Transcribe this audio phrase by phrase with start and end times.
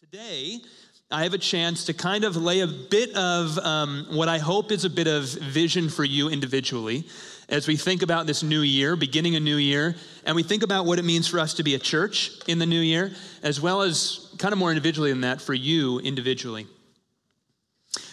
[0.00, 0.60] Today,
[1.10, 4.70] I have a chance to kind of lay a bit of um, what I hope
[4.70, 7.06] is a bit of vision for you individually
[7.48, 9.96] as we think about this new year, beginning a new year,
[10.26, 12.66] and we think about what it means for us to be a church in the
[12.66, 13.10] new year,
[13.42, 16.66] as well as kind of more individually than that for you individually.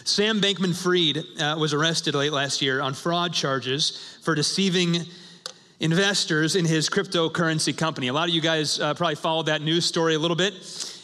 [0.06, 5.00] Sam Bankman Fried uh, was arrested late last year on fraud charges for deceiving
[5.82, 8.08] investors in his cryptocurrency company.
[8.08, 10.54] A lot of you guys uh, probably followed that news story a little bit.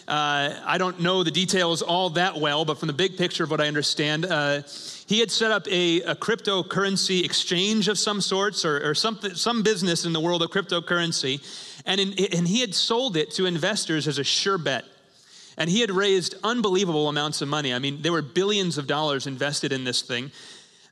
[0.09, 3.51] Uh, I don't know the details all that well, but from the big picture of
[3.51, 4.63] what I understand, uh,
[5.05, 9.61] he had set up a, a, cryptocurrency exchange of some sorts or, or something, some
[9.61, 11.39] business in the world of cryptocurrency,
[11.85, 14.83] and, in, and he had sold it to investors as a sure bet.
[15.59, 17.71] And he had raised unbelievable amounts of money.
[17.71, 20.31] I mean, there were billions of dollars invested in this thing.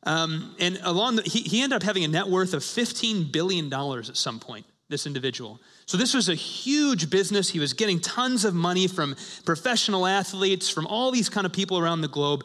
[0.03, 3.73] Um, and along the, he, he ended up having a net worth of $15 billion
[3.73, 5.59] at some point, this individual.
[5.87, 7.49] So this was a huge business.
[7.49, 9.15] He was getting tons of money from
[9.45, 12.43] professional athletes, from all these kind of people around the globe.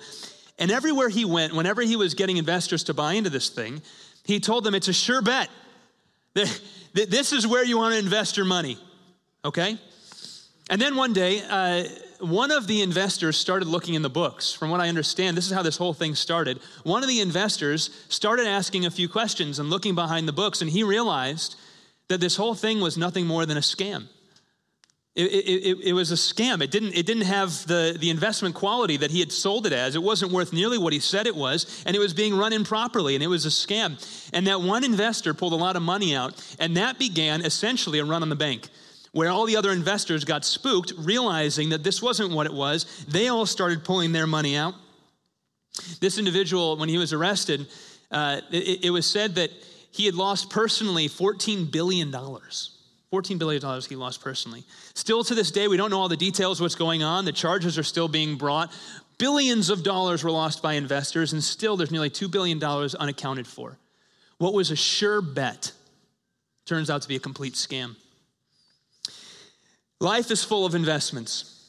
[0.61, 3.83] And everywhere he went, whenever he was getting investors to buy into this thing,
[4.25, 5.51] he told them it's a sure bet.
[6.95, 8.77] This is where you want to invest your money,
[9.47, 9.79] okay?
[10.69, 11.85] And then one day, uh,
[12.21, 14.53] one of the investors started looking in the books.
[14.53, 16.61] From what I understand, this is how this whole thing started.
[16.85, 20.71] One of the investors started asking a few questions and looking behind the books, and
[20.71, 21.57] he realized
[22.09, 24.09] that this whole thing was nothing more than a scam.
[25.15, 26.63] It, it, it, was a scam.
[26.63, 29.95] It didn't, it didn't have the, the investment quality that he had sold it as.
[29.95, 33.15] It wasn't worth nearly what he said it was, and it was being run improperly,
[33.15, 34.03] and it was a scam.
[34.33, 38.07] And that one investor pulled a lot of money out, and that began essentially a
[38.07, 38.69] run on the bank
[39.13, 43.05] where all the other investors got spooked, realizing that this wasn't what it was.
[43.07, 44.75] They all started pulling their money out.
[46.01, 47.67] This individual, when he was arrested,
[48.11, 49.51] uh, it, it was said that
[49.93, 52.11] he had lost personally $14 billion.
[52.11, 54.65] $14 billion he lost personally.
[54.95, 57.27] Still to this day, we don't know all the details what's going on.
[57.27, 58.73] The charges are still being brought.
[59.19, 63.79] Billions of dollars were lost by investors, and still there's nearly $2 billion unaccounted for.
[64.39, 65.73] What was a sure bet
[66.65, 67.97] turns out to be a complete scam.
[70.01, 71.62] Life is full of investments.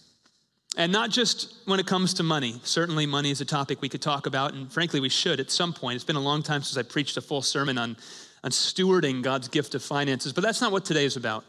[0.75, 2.59] And not just when it comes to money.
[2.63, 5.71] Certainly, money is a topic we could talk about, and frankly, we should at some
[5.71, 5.95] point.
[5.95, 7.95] It's been a long time since I preached a full sermon on,
[8.43, 11.45] on stewarding God's gift of finances, but that's not what today is about.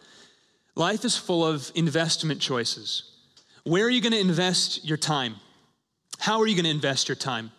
[0.76, 3.10] Life is full of investment choices.
[3.64, 5.36] Where are you going to invest your time?
[6.18, 7.50] How are you going to invest your time?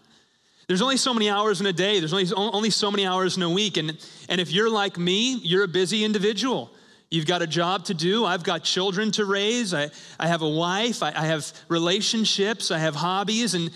[0.68, 3.44] There's only so many hours in a day, there's only, only so many hours in
[3.44, 3.78] a week.
[3.78, 3.98] And,
[4.30, 6.72] and if you're like me, you're a busy individual.
[7.12, 8.26] You've got a job to do.
[8.26, 9.74] I've got children to raise.
[9.74, 9.90] I,
[10.20, 11.04] I have a wife.
[11.04, 12.72] I, I have relationships.
[12.72, 13.54] I have hobbies.
[13.54, 13.72] And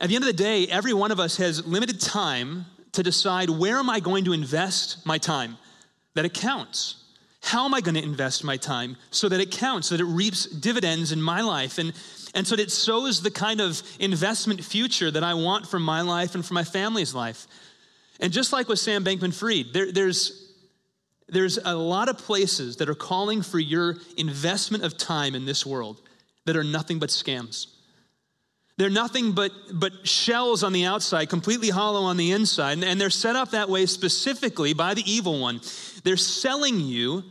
[0.00, 3.50] at the end of the day, every one of us has limited time to decide
[3.50, 5.58] where am I going to invest my time
[6.14, 6.96] that it counts.
[7.42, 10.06] How am I going to invest my time so that it counts, so that it
[10.06, 11.78] reaps dividends in my life?
[11.78, 11.92] And,
[12.34, 16.02] and so that it sows the kind of investment future that I want for my
[16.02, 17.46] life and for my family's life.
[18.20, 20.49] And just like with Sam Bankman Fried, there, there's
[21.30, 25.64] there's a lot of places that are calling for your investment of time in this
[25.64, 26.00] world
[26.44, 27.66] that are nothing but scams.
[28.76, 32.82] They're nothing but, but shells on the outside, completely hollow on the inside.
[32.82, 35.60] And they're set up that way specifically by the evil one.
[36.02, 37.24] They're selling you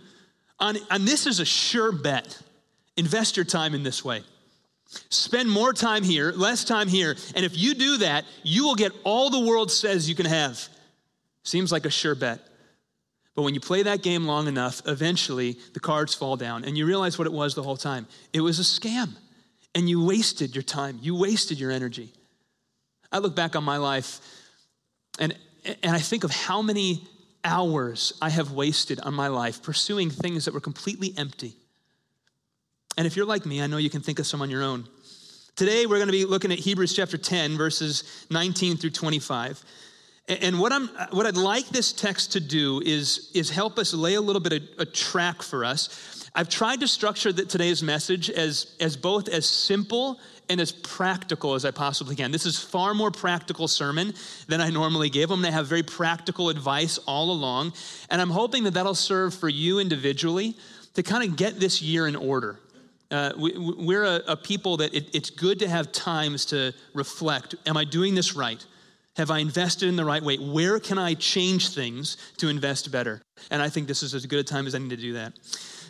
[0.60, 2.40] on, and this is a sure bet.
[2.98, 4.22] Invest your time in this way.
[5.10, 7.16] Spend more time here, less time here.
[7.36, 10.68] And if you do that, you will get all the world says you can have.
[11.44, 12.42] Seems like a sure bet.
[13.40, 16.86] But when you play that game long enough, eventually the cards fall down and you
[16.86, 18.06] realize what it was the whole time.
[18.34, 19.16] It was a scam.
[19.74, 22.12] And you wasted your time, you wasted your energy.
[23.14, 24.20] I look back on my life
[25.20, 25.34] and,
[25.82, 27.08] and I think of how many
[27.46, 31.54] hours I have wasted on my life pursuing things that were completely empty.
[32.98, 34.86] And if you're like me, I know you can think of some on your own.
[35.56, 39.64] Today, we're going to be looking at Hebrews chapter 10, verses 19 through 25.
[40.30, 44.14] And what, I'm, what I'd like this text to do is, is help us lay
[44.14, 46.30] a little bit of a track for us.
[46.36, 51.56] I've tried to structure the, today's message as, as both as simple and as practical
[51.56, 52.32] as I possibly can.
[52.32, 54.14] This is far more practical sermon
[54.48, 55.32] than I normally give.
[55.32, 57.74] I'm going to have very practical advice all along,
[58.12, 60.56] and I'm hoping that that'll serve for you individually
[60.94, 62.60] to kind of get this year in order.
[63.10, 67.56] Uh, we, are a, a, people that it, it's good to have times to reflect.
[67.66, 68.64] Am I doing this right?
[69.20, 70.38] Have I invested in the right way?
[70.38, 73.22] Where can I change things to invest better?
[73.52, 75.34] And I think this is as good a time as any to do that.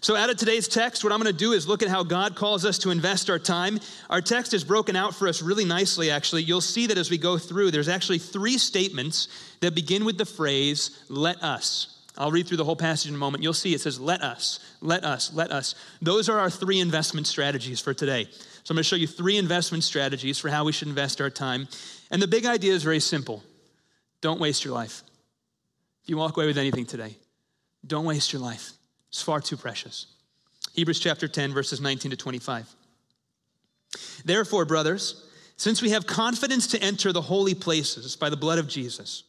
[0.02, 2.36] So, out of today's text, what I'm going to do is look at how God
[2.36, 3.80] calls us to invest our time.
[4.10, 6.42] Our text is broken out for us really nicely, actually.
[6.42, 9.28] You'll see that as we go through, there's actually three statements
[9.60, 12.00] that begin with the phrase, let us.
[12.18, 13.44] I'll read through the whole passage in a moment.
[13.44, 15.76] You'll see it says, Let us, let us, let us.
[16.02, 18.28] Those are our three investment strategies for today.
[18.64, 21.30] So I'm going to show you three investment strategies for how we should invest our
[21.30, 21.68] time.
[22.12, 23.44] And the big idea is very simple
[24.22, 25.04] don't waste your life.
[26.04, 27.16] If you walk away with anything today,
[27.86, 28.72] don't waste your life.
[29.10, 30.08] It's far too precious.
[30.74, 32.68] Hebrews chapter 10, verses 19 to 25.
[34.26, 35.26] Therefore, brothers,
[35.58, 39.24] since we have confidence to enter the holy places by the blood of Jesus,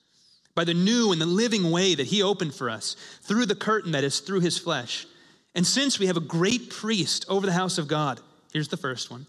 [0.54, 3.92] by the new and the living way that he opened for us, through the curtain
[3.92, 5.06] that is through his flesh,
[5.54, 8.20] and since we have a great priest over the house of God,
[8.52, 9.26] here's the first one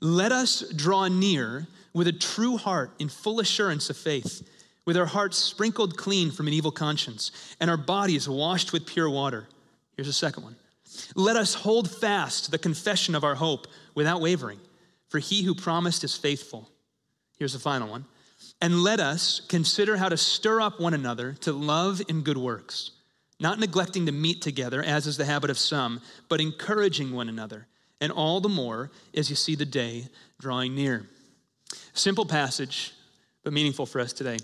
[0.00, 1.66] let us draw near
[1.98, 4.48] with a true heart in full assurance of faith,
[4.86, 9.10] with our hearts sprinkled clean from an evil conscience, and our bodies washed with pure
[9.10, 9.48] water.
[9.96, 10.56] Here's the second one.
[11.14, 14.60] Let us hold fast the confession of our hope without wavering,
[15.08, 16.70] for he who promised is faithful.
[17.36, 18.06] Here's the final one.
[18.62, 22.92] And let us consider how to stir up one another to love and good works,
[23.40, 27.66] not neglecting to meet together, as is the habit of some, but encouraging one another,
[28.00, 30.06] and all the more as you see the day
[30.38, 31.08] drawing near.
[31.92, 32.92] Simple passage,
[33.44, 34.36] but meaningful for us today.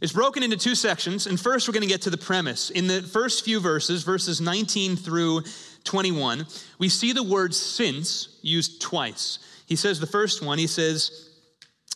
[0.00, 2.70] It's broken into two sections, and first we're going to get to the premise.
[2.70, 5.42] In the first few verses, verses 19 through
[5.84, 6.46] 21,
[6.78, 9.38] we see the word since used twice.
[9.66, 11.30] He says the first one, he says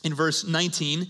[0.05, 1.07] in verse 19,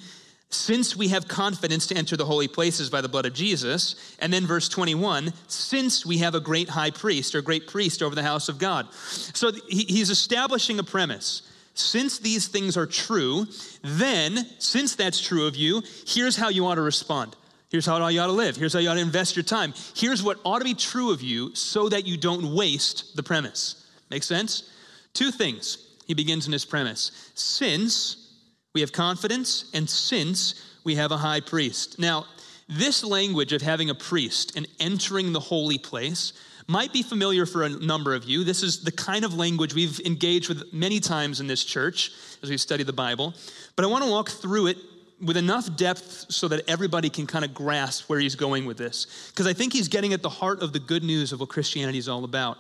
[0.55, 4.17] since we have confidence to enter the holy places by the blood of Jesus.
[4.21, 8.15] And then verse 21, since we have a great high priest or great priest over
[8.15, 8.93] the house of God.
[8.93, 11.43] So he's establishing a premise.
[11.75, 13.47] Since these things are true,
[13.83, 17.37] then, since that's true of you, here's how you ought to respond.
[17.69, 18.57] Here's how you ought to live.
[18.57, 19.75] Here's how you ought to invest your time.
[19.97, 23.85] Here's what ought to be true of you so that you don't waste the premise.
[24.11, 24.71] Make sense?
[25.13, 27.33] Two things he begins in his premise.
[27.35, 28.33] Since
[28.75, 30.55] we have confidence, and since
[30.85, 31.99] we have a high priest.
[31.99, 32.27] Now,
[32.69, 36.33] this language of having a priest and entering the holy place
[36.67, 38.45] might be familiar for a number of you.
[38.45, 42.13] This is the kind of language we've engaged with many times in this church
[42.43, 43.35] as we study the Bible.
[43.77, 44.79] But I want to walk through it
[45.21, 49.31] with enough depth so that everybody can kind of grasp where he's going with this.
[49.31, 51.99] Because I think he's getting at the heart of the good news of what Christianity
[51.99, 52.59] is all about.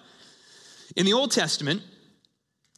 [0.96, 1.82] In the Old Testament,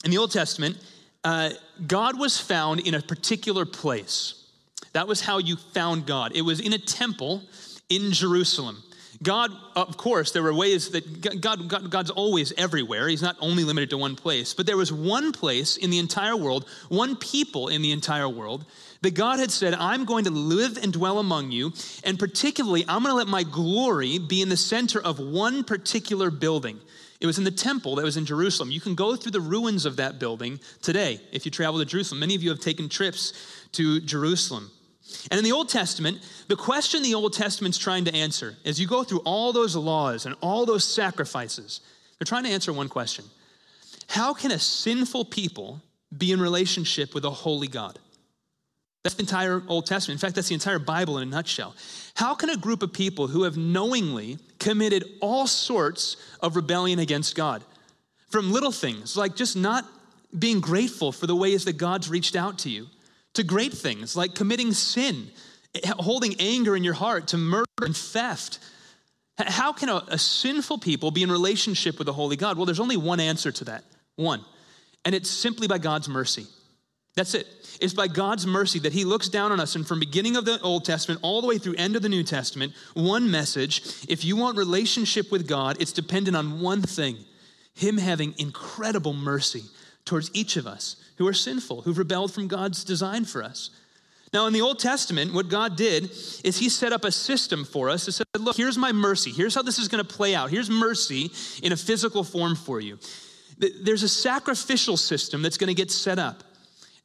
[0.04, 0.78] in the Old Testament,
[1.24, 1.50] uh,
[1.86, 4.44] God was found in a particular place.
[4.92, 6.32] That was how you found God.
[6.34, 7.42] It was in a temple
[7.88, 8.82] in Jerusalem.
[9.22, 13.08] God, of course, there were ways that God, God, God's always everywhere.
[13.08, 16.36] He's not only limited to one place, but there was one place in the entire
[16.36, 18.64] world, one people in the entire world
[19.02, 21.72] that God had said, I'm going to live and dwell among you,
[22.04, 26.30] and particularly, I'm going to let my glory be in the center of one particular
[26.30, 26.80] building.
[27.20, 28.70] It was in the temple that was in Jerusalem.
[28.70, 32.20] You can go through the ruins of that building today if you travel to Jerusalem.
[32.20, 33.32] Many of you have taken trips
[33.72, 34.70] to Jerusalem.
[35.30, 36.18] And in the Old Testament,
[36.48, 40.26] the question the Old Testament's trying to answer, as you go through all those laws
[40.26, 41.80] and all those sacrifices,
[42.18, 43.24] they're trying to answer one question
[44.08, 45.80] How can a sinful people
[46.16, 47.98] be in relationship with a holy God?
[49.02, 50.16] That's the entire Old Testament.
[50.16, 51.76] In fact, that's the entire Bible in a nutshell.
[52.14, 57.36] How can a group of people who have knowingly committed all sorts of rebellion against
[57.36, 57.62] God,
[58.30, 59.84] from little things like just not
[60.36, 62.88] being grateful for the ways that God's reached out to you,
[63.36, 65.30] to great things like committing sin,
[65.98, 68.58] holding anger in your heart, to murder and theft.
[69.38, 72.56] How can a, a sinful people be in relationship with the Holy God?
[72.56, 73.84] Well, there's only one answer to that.
[74.16, 74.44] One.
[75.04, 76.46] And it's simply by God's mercy.
[77.14, 77.46] That's it.
[77.80, 79.76] It's by God's mercy that He looks down on us.
[79.76, 82.22] And from beginning of the Old Testament all the way through end of the New
[82.22, 83.82] Testament, one message.
[84.08, 87.16] If you want relationship with God, it's dependent on one thing
[87.74, 89.64] Him having incredible mercy
[90.06, 93.70] towards each of us who are sinful, who've rebelled from God's design for us.
[94.32, 96.10] Now, in the Old Testament, what God did
[96.44, 98.06] is He set up a system for us.
[98.06, 99.30] He said, Look, here's my mercy.
[99.30, 100.50] Here's how this is going to play out.
[100.50, 101.30] Here's mercy
[101.62, 102.98] in a physical form for you.
[103.58, 106.42] There's a sacrificial system that's going to get set up.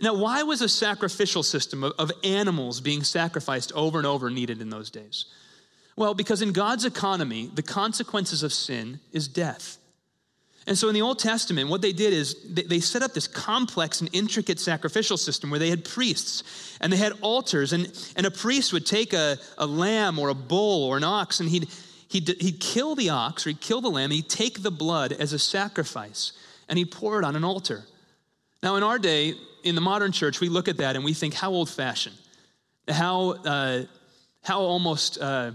[0.02, 4.60] Now, why was a sacrificial system of, of animals being sacrificed over and over needed
[4.60, 5.26] in those days?
[5.96, 9.78] Well, because in God's economy, the consequences of sin is death.
[10.68, 14.00] And so in the Old Testament, what they did is they set up this complex
[14.00, 18.32] and intricate sacrificial system where they had priests and they had altars, and, and a
[18.32, 21.68] priest would take a, a lamb or a bull or an ox and he'd,
[22.10, 25.34] he'd, he'd kill the ox or he'd kill the lamb, he'd take the blood as
[25.34, 26.34] a sacrifice
[26.70, 27.84] and he'd pour it on an altar.
[28.62, 31.34] Now, in our day, in the modern church, we look at that and we think,
[31.34, 32.16] how old fashioned,
[32.88, 33.84] how, uh,
[34.44, 35.54] how almost uh,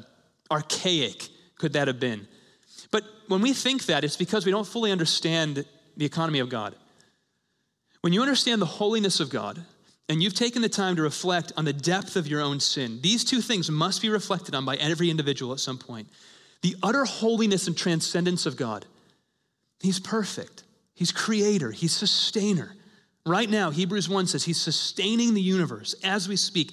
[0.51, 2.27] archaic could that have been?
[3.28, 5.64] When we think that, it's because we don't fully understand
[5.97, 6.75] the economy of God.
[8.00, 9.61] When you understand the holiness of God,
[10.09, 13.25] and you've taken the time to reflect on the depth of your own sin, these
[13.25, 16.09] two things must be reflected on by every individual at some point.
[16.62, 18.87] the utter holiness and transcendence of God.
[19.80, 20.64] He's perfect,
[20.95, 22.75] He's creator, He's sustainer.
[23.25, 26.73] Right now, Hebrews 1 says He's sustaining the universe as we speak.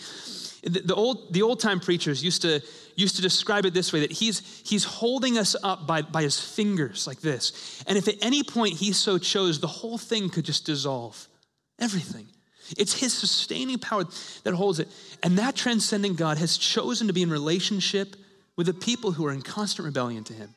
[0.64, 2.62] The old, the old time preachers used to,
[2.96, 6.40] used to describe it this way that he's, he's holding us up by, by his
[6.40, 7.84] fingers like this.
[7.88, 11.28] And if at any point he so chose, the whole thing could just dissolve.
[11.80, 12.28] Everything.
[12.78, 14.06] It's his sustaining power
[14.44, 14.88] that holds it.
[15.22, 18.16] And that transcendent God has chosen to be in relationship
[18.56, 20.56] with the people who are in constant rebellion to him.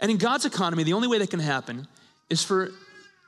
[0.00, 1.86] And in God's economy, the only way that can happen
[2.28, 2.70] is for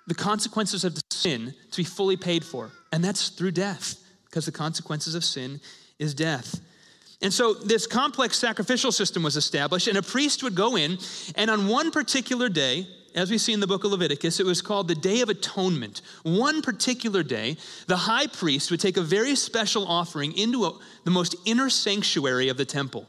[0.06, 2.70] the consequences of the sin to be fully paid for.
[2.92, 3.96] And that's through death,
[4.26, 5.60] because the consequences of sin
[5.98, 6.60] is death.
[7.22, 10.98] And so this complex sacrificial system was established, and a priest would go in,
[11.36, 14.60] and on one particular day, as we see in the book of Leviticus, it was
[14.60, 16.02] called the Day of Atonement.
[16.24, 20.72] One particular day, the high priest would take a very special offering into a,
[21.04, 23.06] the most inner sanctuary of the temple.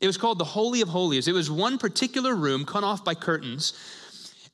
[0.00, 1.26] It was called the Holy of Holies.
[1.26, 3.72] It was one particular room cut off by curtains,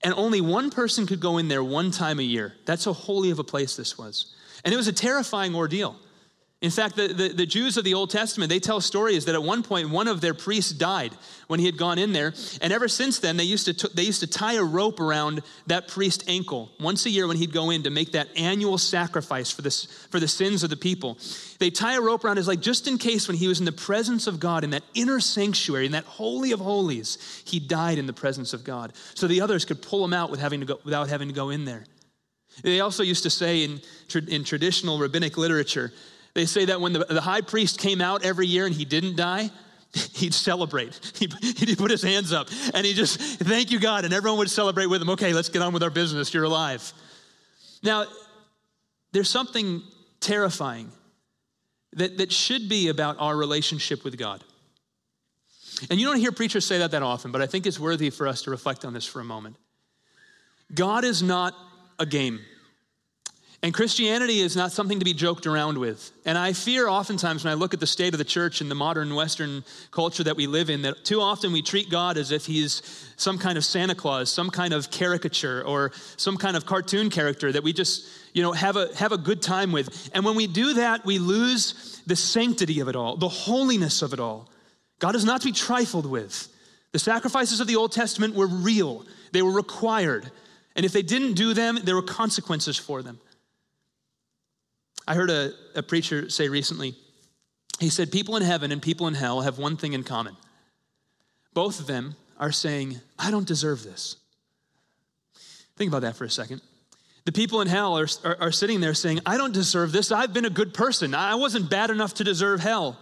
[0.02, 2.54] and only one person could go in there one time a year.
[2.64, 4.34] That's how holy of a place this was.
[4.64, 5.96] And it was a terrifying ordeal.
[6.64, 9.42] In fact, the, the, the, Jews of the Old Testament, they tell stories that at
[9.42, 11.12] one point one of their priests died
[11.46, 12.32] when he had gone in there.
[12.62, 15.42] And ever since then, they used to, t- they used to tie a rope around
[15.66, 19.50] that priest's ankle once a year when he'd go in to make that annual sacrifice
[19.50, 21.18] for, this, for the sins of the people.
[21.58, 23.72] They tie a rope around his leg just in case when he was in the
[23.72, 28.06] presence of God in that inner sanctuary, in that holy of holies, he died in
[28.06, 28.94] the presence of God.
[29.14, 31.50] So the others could pull him out with having to go, without having to go
[31.50, 31.84] in there.
[32.62, 33.82] They also used to say in,
[34.28, 35.92] in traditional rabbinic literature
[36.34, 39.16] they say that when the, the high priest came out every year and he didn't
[39.16, 39.50] die,
[40.14, 40.98] he'd celebrate.
[41.18, 44.04] He'd, he'd put his hands up and he just, thank you, God.
[44.04, 45.10] And everyone would celebrate with him.
[45.10, 46.34] Okay, let's get on with our business.
[46.34, 46.92] You're alive.
[47.82, 48.06] Now,
[49.12, 49.82] there's something
[50.20, 50.90] terrifying
[51.92, 54.42] that, that should be about our relationship with God.
[55.90, 58.26] And you don't hear preachers say that that often, but I think it's worthy for
[58.26, 59.56] us to reflect on this for a moment.
[60.74, 61.54] God is not
[61.98, 62.40] a game.
[63.64, 66.12] And Christianity is not something to be joked around with.
[66.26, 68.74] And I fear oftentimes when I look at the state of the church in the
[68.74, 72.44] modern Western culture that we live in, that too often we treat God as if
[72.44, 72.82] he's
[73.16, 77.50] some kind of Santa Claus, some kind of caricature, or some kind of cartoon character
[77.52, 80.10] that we just, you know, have a, have a good time with.
[80.12, 84.12] And when we do that, we lose the sanctity of it all, the holiness of
[84.12, 84.50] it all.
[84.98, 86.48] God is not to be trifled with.
[86.92, 90.30] The sacrifices of the Old Testament were real, they were required.
[90.76, 93.20] And if they didn't do them, there were consequences for them.
[95.06, 96.94] I heard a, a preacher say recently,
[97.78, 100.36] he said, People in heaven and people in hell have one thing in common.
[101.52, 104.16] Both of them are saying, I don't deserve this.
[105.76, 106.60] Think about that for a second.
[107.24, 110.12] The people in hell are, are, are, sitting there saying, I don't deserve this.
[110.12, 111.14] I've been a good person.
[111.14, 112.98] I wasn't bad enough to deserve hell.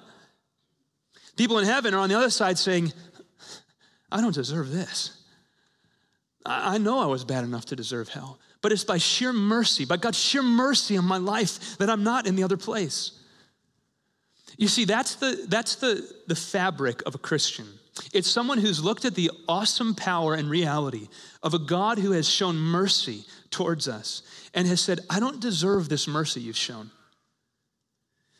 [1.36, 2.92] People in heaven are on the other side saying,
[4.10, 5.18] I don't deserve this.
[6.46, 9.84] I, I know I was bad enough to deserve hell but it's by sheer mercy,
[9.84, 13.12] by God's sheer mercy on my life that I'm not in the other place.
[14.56, 17.66] You see, that's the, that's the, the fabric of a Christian.
[18.12, 21.08] It's someone who's looked at the awesome power and reality
[21.42, 24.22] of a God who has shown mercy towards us
[24.54, 26.90] and has said, I don't deserve this mercy you've shown.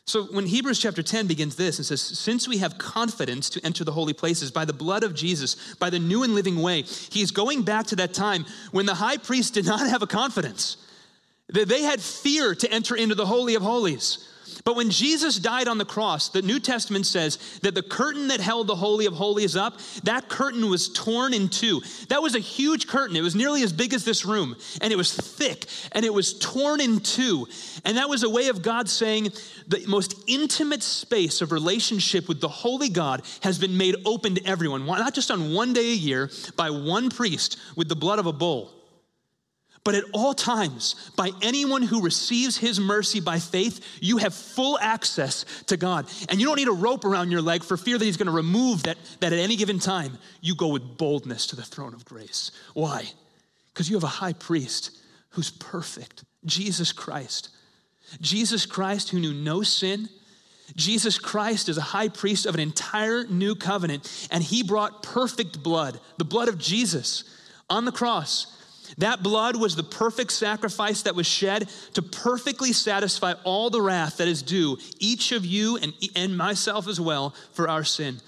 [0.05, 3.83] So when Hebrews chapter 10 begins this, it says, Since we have confidence to enter
[3.83, 7.31] the holy places by the blood of Jesus, by the new and living way, he's
[7.31, 10.77] going back to that time when the high priest did not have a confidence.
[11.49, 14.27] That they had fear to enter into the Holy of Holies.
[14.63, 18.39] But when Jesus died on the cross, the New Testament says that the curtain that
[18.39, 21.81] held the Holy of Holies up, that curtain was torn in two.
[22.07, 23.17] That was a huge curtain.
[23.17, 26.39] It was nearly as big as this room, and it was thick, and it was
[26.39, 27.47] torn in two.
[27.83, 29.29] And that was a way of God saying
[29.67, 34.45] the most intimate space of relationship with the Holy God has been made open to
[34.45, 38.27] everyone, not just on one day a year by one priest with the blood of
[38.27, 38.71] a bull
[39.83, 44.79] but at all times, by anyone who receives his mercy by faith, you have full
[44.79, 46.07] access to God.
[46.29, 48.31] And you don't need a rope around your leg for fear that he's going to
[48.31, 52.05] remove that, that at any given time, you go with boldness to the throne of
[52.05, 52.51] grace.
[52.73, 53.11] Why?
[53.73, 54.97] Because you have a high priest
[55.31, 57.49] who's perfect, Jesus Christ.
[58.21, 60.07] Jesus Christ, who knew no sin.
[60.77, 65.61] Jesus Christ is a high priest of an entire new covenant, and he brought perfect
[65.61, 67.25] blood, the blood of Jesus,
[67.69, 68.62] on the cross
[68.97, 74.17] that blood was the perfect sacrifice that was shed to perfectly satisfy all the wrath
[74.17, 78.19] that is due, each of you and, and myself as well, for our sin.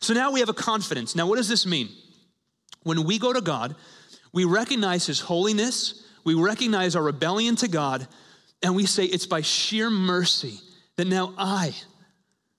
[0.00, 1.14] So now we have a confidence.
[1.14, 1.88] Now, what does this mean?
[2.82, 3.76] When we go to God,
[4.32, 8.06] we recognize His holiness, we recognize our rebellion to God,
[8.62, 10.60] and we say, It's by sheer mercy
[10.96, 11.74] that now I,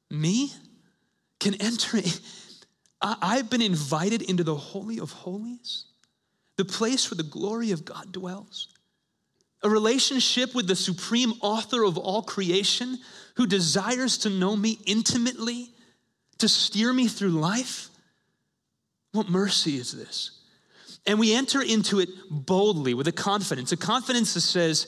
[0.10, 0.52] me,
[1.40, 2.00] can enter.
[3.02, 5.86] I've been invited into the Holy of Holies,
[6.58, 8.68] the place where the glory of God dwells.
[9.64, 12.98] A relationship with the supreme author of all creation
[13.36, 15.70] who desires to know me intimately,
[16.40, 17.90] to steer me through life.
[19.12, 20.32] What mercy is this?
[21.06, 24.88] And we enter into it boldly with a confidence, a confidence that says,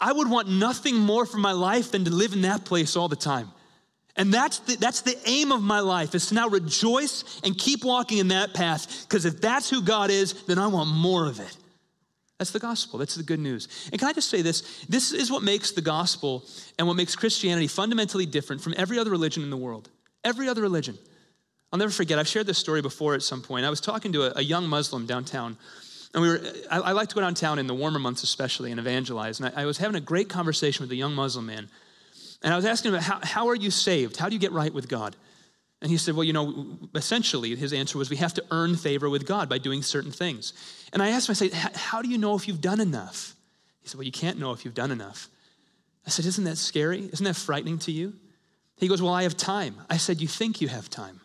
[0.00, 3.08] I would want nothing more for my life than to live in that place all
[3.08, 3.50] the time.
[4.16, 7.82] And that's the, that's the aim of my life is to now rejoice and keep
[7.82, 11.40] walking in that path because if that's who God is, then I want more of
[11.40, 11.56] it.
[12.38, 12.98] That's the gospel.
[12.98, 13.68] That's the good news.
[13.90, 14.84] And can I just say this?
[14.88, 16.44] This is what makes the gospel
[16.78, 19.88] and what makes Christianity fundamentally different from every other religion in the world.
[20.24, 20.98] Every other religion.
[21.72, 23.64] I'll never forget, I've shared this story before at some point.
[23.64, 25.56] I was talking to a, a young Muslim downtown.
[26.12, 26.40] And we were,
[26.70, 29.40] I, I, like to go downtown in the warmer months, especially, and evangelize.
[29.40, 31.70] And I, I was having a great conversation with a young Muslim man.
[32.42, 34.16] And I was asking him, how, how are you saved?
[34.16, 35.16] How do you get right with God?
[35.82, 39.10] And he said, Well, you know, essentially, his answer was, We have to earn favor
[39.10, 40.52] with God by doing certain things.
[40.92, 43.34] And I asked him, I said, How do you know if you've done enough?
[43.80, 45.28] He said, Well, you can't know if you've done enough.
[46.06, 47.10] I said, Isn't that scary?
[47.12, 48.14] Isn't that frightening to you?
[48.76, 49.74] He goes, Well, I have time.
[49.90, 51.20] I said, You think you have time.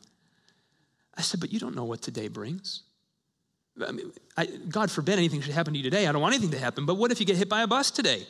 [1.15, 2.81] I said, But you don't know what today brings.
[3.85, 6.07] I mean, I, God forbid anything should happen to you today.
[6.07, 7.91] I don't want anything to happen, but what if you get hit by a bus
[7.91, 8.25] today?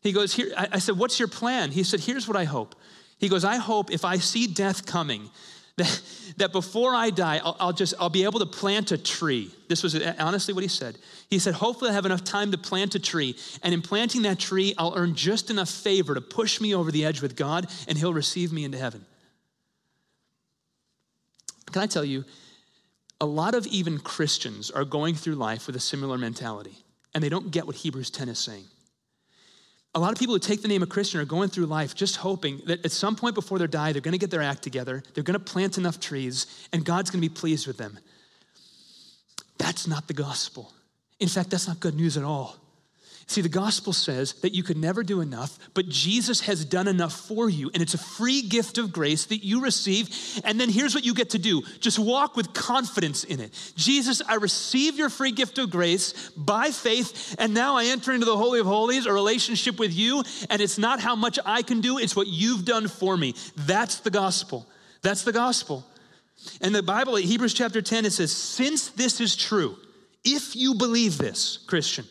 [0.00, 1.70] He goes, Here, I, said, What's your plan?
[1.70, 2.74] He said, Here's what I hope.
[3.18, 5.30] He goes, I hope if I see death coming,
[5.76, 6.02] that,
[6.38, 9.50] that before I die, I'll, I'll, just, I'll be able to plant a tree.
[9.68, 10.98] This was honestly what he said.
[11.30, 13.36] He said, hopefully I have enough time to plant a tree.
[13.62, 17.04] And in planting that tree, I'll earn just enough favor to push me over the
[17.04, 19.04] edge with God, and he'll receive me into heaven.
[21.70, 22.24] Can I tell you,
[23.20, 26.78] a lot of even Christians are going through life with a similar mentality,
[27.14, 28.64] and they don't get what Hebrews 10 is saying.
[29.94, 32.16] A lot of people who take the name of Christian are going through life just
[32.16, 35.02] hoping that at some point before they die, they're going to get their act together,
[35.14, 37.98] they're going to plant enough trees, and God's going to be pleased with them.
[39.56, 40.72] That's not the gospel.
[41.18, 42.56] In fact, that's not good news at all.
[43.28, 47.12] See, the gospel says that you could never do enough, but Jesus has done enough
[47.12, 50.08] for you, and it's a free gift of grace that you receive.
[50.44, 53.72] And then here's what you get to do just walk with confidence in it.
[53.76, 58.24] Jesus, I receive your free gift of grace by faith, and now I enter into
[58.24, 61.82] the Holy of Holies, a relationship with you, and it's not how much I can
[61.82, 63.34] do, it's what you've done for me.
[63.56, 64.66] That's the gospel.
[65.02, 65.84] That's the gospel.
[66.62, 69.76] And the Bible, Hebrews chapter 10, it says, Since this is true,
[70.24, 72.06] if you believe this, Christian,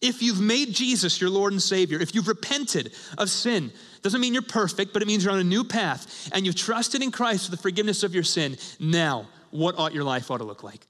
[0.00, 4.34] if you've made Jesus your Lord and Savior, if you've repented of sin, doesn't mean
[4.34, 7.46] you're perfect, but it means you're on a new path and you've trusted in Christ
[7.46, 8.56] for the forgiveness of your sin.
[8.78, 10.86] Now, what ought your life ought to look like?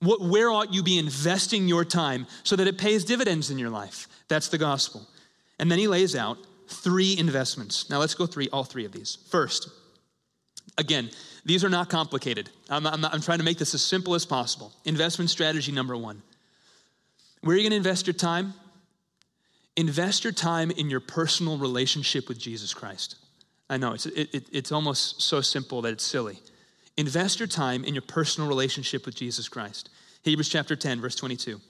[0.00, 3.70] What, where ought you be investing your time so that it pays dividends in your
[3.70, 4.08] life?
[4.28, 5.06] That's the gospel.
[5.58, 7.88] And then he lays out three investments.
[7.90, 9.18] Now let's go through all three of these.
[9.28, 9.68] First,
[10.78, 11.10] again,
[11.44, 12.50] these are not complicated.
[12.68, 14.72] I'm, I'm, I'm trying to make this as simple as possible.
[14.84, 16.22] Investment strategy number one
[17.42, 18.54] where are you going to invest your time?
[19.76, 23.16] Invest your time in your personal relationship with Jesus Christ.
[23.68, 26.38] I know it's, it, it, it's almost so simple that it's silly.
[26.96, 29.90] Invest your time in your personal relationship with Jesus Christ.
[30.22, 31.60] Hebrews chapter 10, verse 22.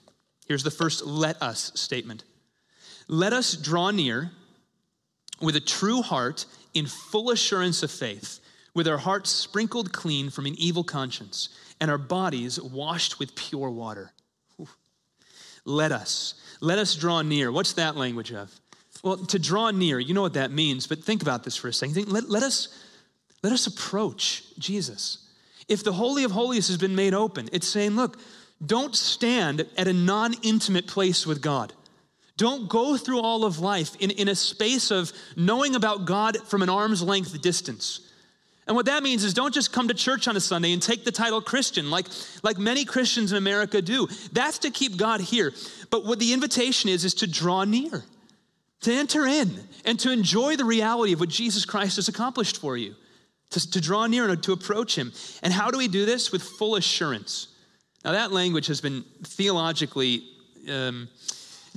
[0.47, 2.23] Here's the first let us statement.
[3.07, 4.31] Let us draw near
[5.41, 8.39] with a true heart in full assurance of faith,
[8.73, 11.49] with our hearts sprinkled clean from an evil conscience
[11.79, 14.11] and our bodies washed with pure water.
[15.67, 16.33] Let us.
[16.61, 17.51] Let us draw near.
[17.51, 18.57] What's that language of?
[19.03, 21.73] Well, to draw near, you know what that means, but think about this for a
[21.73, 22.07] second.
[22.07, 22.69] Let, let, us,
[23.43, 25.29] let us approach Jesus.
[25.67, 28.17] If the Holy of Holies has been made open, it's saying, look,
[28.65, 31.73] don't stand at a non intimate place with God.
[32.37, 36.61] Don't go through all of life in, in a space of knowing about God from
[36.61, 38.06] an arm's length distance.
[38.67, 41.05] And what that means is don't just come to church on a Sunday and take
[41.05, 42.05] the title Christian like,
[42.43, 44.07] like many Christians in America do.
[44.33, 45.53] That's to keep God here.
[45.89, 48.03] But what the invitation is, is to draw near,
[48.81, 52.75] to enter in, and to enjoy the reality of what Jesus Christ has accomplished for
[52.75, 52.93] you,
[53.51, 55.13] to, to draw near and to approach Him.
[55.41, 56.33] And how do we do this?
[56.33, 57.47] With full assurance.
[58.03, 60.23] Now, that language has been theologically
[60.69, 61.07] um,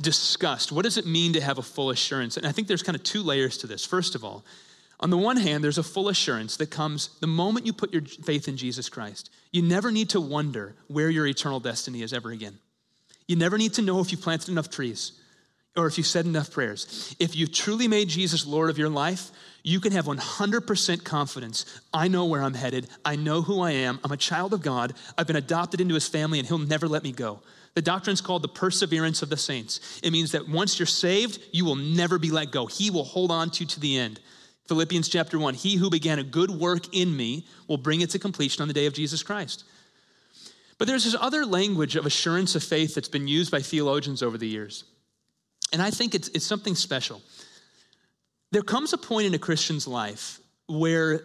[0.01, 0.73] discussed.
[0.73, 2.37] What does it mean to have a full assurance?
[2.37, 3.85] And I think there's kind of two layers to this.
[3.85, 4.45] First of all,
[5.01, 8.03] on the one hand, there's a full assurance that comes the moment you put your
[8.03, 9.31] faith in Jesus Christ.
[9.51, 12.59] You never need to wonder where your eternal destiny is ever again.
[13.27, 15.13] You never need to know if you planted enough trees
[15.77, 17.15] or if you said enough prayers.
[17.19, 19.31] If you truly made Jesus Lord of your life,
[19.63, 21.81] you can have 100% confidence.
[21.95, 22.89] I know where I'm headed.
[23.05, 24.01] I know who I am.
[24.05, 24.95] I'm a child of God.
[25.17, 27.41] I've been adopted into his family, and he'll never let me go.
[27.75, 30.01] The doctrine is called the perseverance of the saints.
[30.03, 32.67] It means that once you're saved, you will never be let go.
[32.67, 34.19] He will hold on to you to the end.
[34.71, 38.21] Philippians chapter 1 He who began a good work in me will bring it to
[38.21, 39.65] completion on the day of Jesus Christ.
[40.79, 44.39] But there's this other language of assurance of faith that's been used by theologians over
[44.39, 44.85] the years.
[45.73, 47.21] And I think it's, it's something special.
[48.53, 51.25] There comes a point in a Christian's life where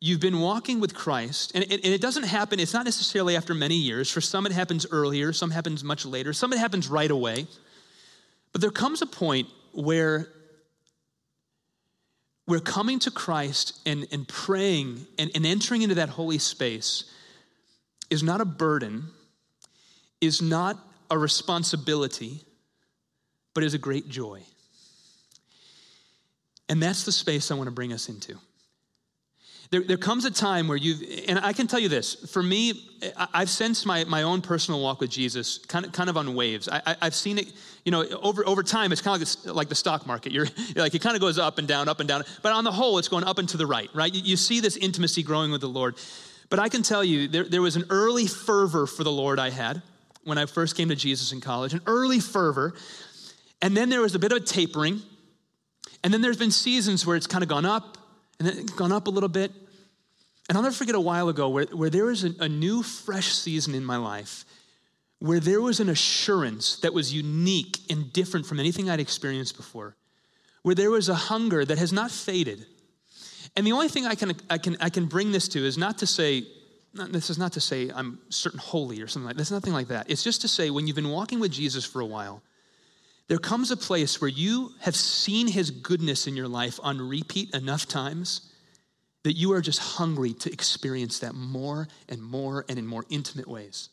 [0.00, 3.54] you've been walking with Christ, and it, and it, doesn't happen, it's not necessarily after
[3.54, 4.08] many years.
[4.08, 7.48] For some, it happens earlier, some happens much later, some it happens right away.
[8.52, 10.28] But there comes a point where
[12.46, 17.04] we're coming to Christ and, and praying and, and entering into that holy space
[18.10, 19.04] is not a burden,
[20.20, 20.78] is not
[21.10, 22.42] a responsibility,
[23.54, 24.42] but is a great joy.
[26.68, 28.38] And that's the space I want to bring us into.
[29.70, 32.88] There, there comes a time where you've, and I can tell you this, for me,
[33.16, 36.68] I've sensed my, my own personal walk with Jesus kind of, kind of on waves.
[36.68, 37.52] I, have seen it,
[37.84, 40.32] you know, over, over time, it's kind of like, like the stock market.
[40.32, 40.46] You're
[40.76, 42.98] like, it kind of goes up and down, up and down, but on the whole,
[42.98, 44.14] it's going up and to the right, right?
[44.14, 45.96] You, you see this intimacy growing with the Lord.
[46.50, 49.50] But I can tell you, there, there was an early fervor for the Lord I
[49.50, 49.82] had
[50.24, 52.74] when I first came to Jesus in college, an early fervor.
[53.60, 55.00] And then there was a bit of a tapering.
[56.02, 57.98] And then there's been seasons where it's kind of gone up
[58.38, 59.52] and then gone up a little bit.
[60.48, 63.34] And I'll never forget a while ago where, where there was a, a new, fresh
[63.34, 64.44] season in my life
[65.24, 69.96] where there was an assurance that was unique and different from anything I'd experienced before,
[70.62, 72.66] where there was a hunger that has not faded.
[73.56, 75.96] And the only thing I can, I can, I can bring this to is not
[75.98, 76.44] to say,
[76.92, 79.38] not, this is not to say I'm certain holy or something like that.
[79.38, 80.10] There's nothing like that.
[80.10, 82.42] It's just to say when you've been walking with Jesus for a while,
[83.28, 87.54] there comes a place where you have seen his goodness in your life on repeat
[87.54, 88.52] enough times
[89.22, 93.48] that you are just hungry to experience that more and more and in more intimate
[93.48, 93.88] ways.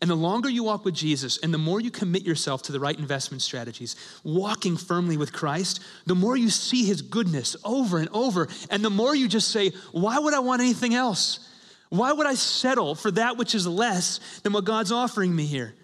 [0.00, 2.80] And the longer you walk with Jesus and the more you commit yourself to the
[2.80, 8.08] right investment strategies, walking firmly with Christ, the more you see his goodness over and
[8.08, 8.48] over.
[8.70, 11.48] And the more you just say, Why would I want anything else?
[11.90, 15.74] Why would I settle for that which is less than what God's offering me here?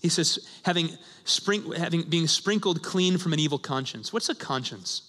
[0.00, 0.96] He says, having,
[1.76, 4.12] having being sprinkled clean from an evil conscience.
[4.12, 5.02] What's a conscience?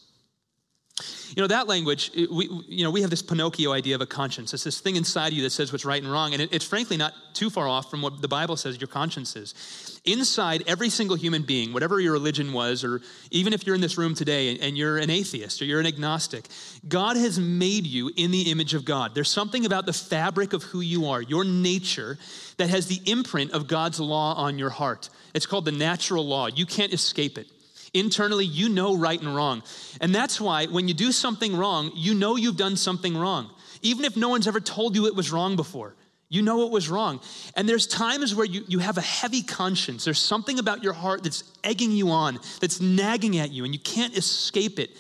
[1.36, 4.54] You know, that language, we, you know, we have this Pinocchio idea of a conscience.
[4.54, 6.34] It's this thing inside you that says what's right and wrong.
[6.34, 9.36] And it, it's frankly not too far off from what the Bible says your conscience
[9.36, 10.02] is.
[10.06, 13.98] Inside every single human being, whatever your religion was, or even if you're in this
[13.98, 16.48] room today and you're an atheist or you're an agnostic,
[16.88, 19.14] God has made you in the image of God.
[19.14, 22.18] There's something about the fabric of who you are, your nature,
[22.58, 25.10] that has the imprint of God's law on your heart.
[25.34, 26.48] It's called the natural law.
[26.48, 27.48] You can't escape it.
[27.94, 29.64] Internally, you know right and wrong.
[30.00, 33.50] And that's why when you do something wrong, you know you've done something wrong.
[33.82, 35.96] Even if no one's ever told you it was wrong before,
[36.28, 37.20] you know it was wrong.
[37.56, 40.06] And there's times where you, you have a heavy conscience.
[40.06, 43.80] There's something about your heart that's egging you on, that's nagging at you, and you
[43.80, 44.92] can't escape it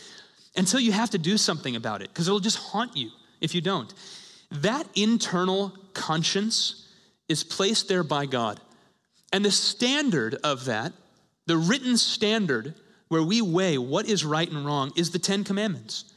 [0.55, 3.61] until you have to do something about it because it'll just haunt you if you
[3.61, 3.93] don't.
[4.51, 6.87] That internal conscience
[7.27, 8.59] is placed there by God.
[9.31, 10.93] And the standard of that
[11.49, 12.75] the written standard
[13.07, 16.13] where we weigh what is right and wrong is the Ten Commandments.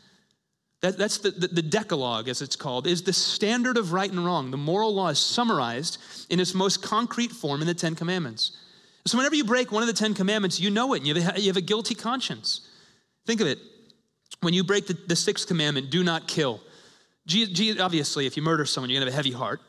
[0.83, 4.23] That, that's the, the, the, Decalogue, as it's called, is the standard of right and
[4.27, 4.51] wrong.
[4.51, 5.97] The moral law is summarized
[6.29, 8.59] in its most concrete form in the Ten Commandments.
[9.07, 11.37] So, whenever you break one of the Ten Commandments, you know it, and you have
[11.37, 12.69] a, you have a guilty conscience.
[13.25, 13.59] Think of it.
[14.43, 16.61] When you break the, the sixth commandment, do not kill.
[17.27, 19.63] G, G, obviously, if you murder someone, you're going to have a heavy heart.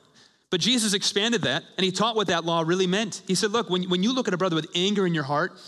[0.54, 3.24] But Jesus expanded that and he taught what that law really meant.
[3.26, 5.60] He said, Look, when, when you look at a brother with anger in your heart,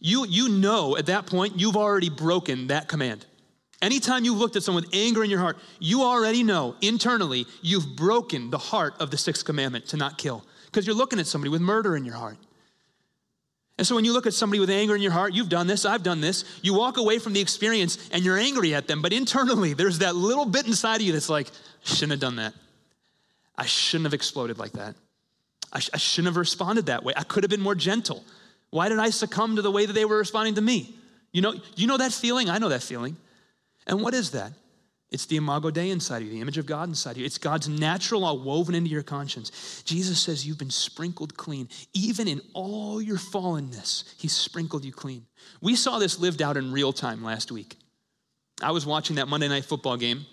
[0.00, 3.26] you, you know at that point you've already broken that command.
[3.80, 7.94] Anytime you've looked at someone with anger in your heart, you already know internally you've
[7.94, 11.50] broken the heart of the sixth commandment to not kill because you're looking at somebody
[11.50, 12.38] with murder in your heart.
[13.78, 15.84] And so when you look at somebody with anger in your heart, you've done this,
[15.84, 19.12] I've done this, you walk away from the experience and you're angry at them, but
[19.12, 21.52] internally there's that little bit inside of you that's like,
[21.84, 22.52] shouldn't have done that.
[23.56, 24.94] I shouldn't have exploded like that.
[25.72, 27.12] I, sh- I shouldn't have responded that way.
[27.16, 28.24] I could have been more gentle.
[28.70, 30.94] Why did I succumb to the way that they were responding to me?
[31.32, 32.48] You know, you know that feeling?
[32.48, 33.16] I know that feeling.
[33.86, 34.52] And what is that?
[35.10, 37.24] It's the imago Dei inside you, the image of God inside you.
[37.24, 39.82] It's God's natural law woven into your conscience.
[39.84, 41.68] Jesus says you've been sprinkled clean.
[41.92, 45.26] Even in all your fallenness, He's sprinkled you clean.
[45.60, 47.76] We saw this lived out in real time last week.
[48.60, 50.26] I was watching that Monday night football game,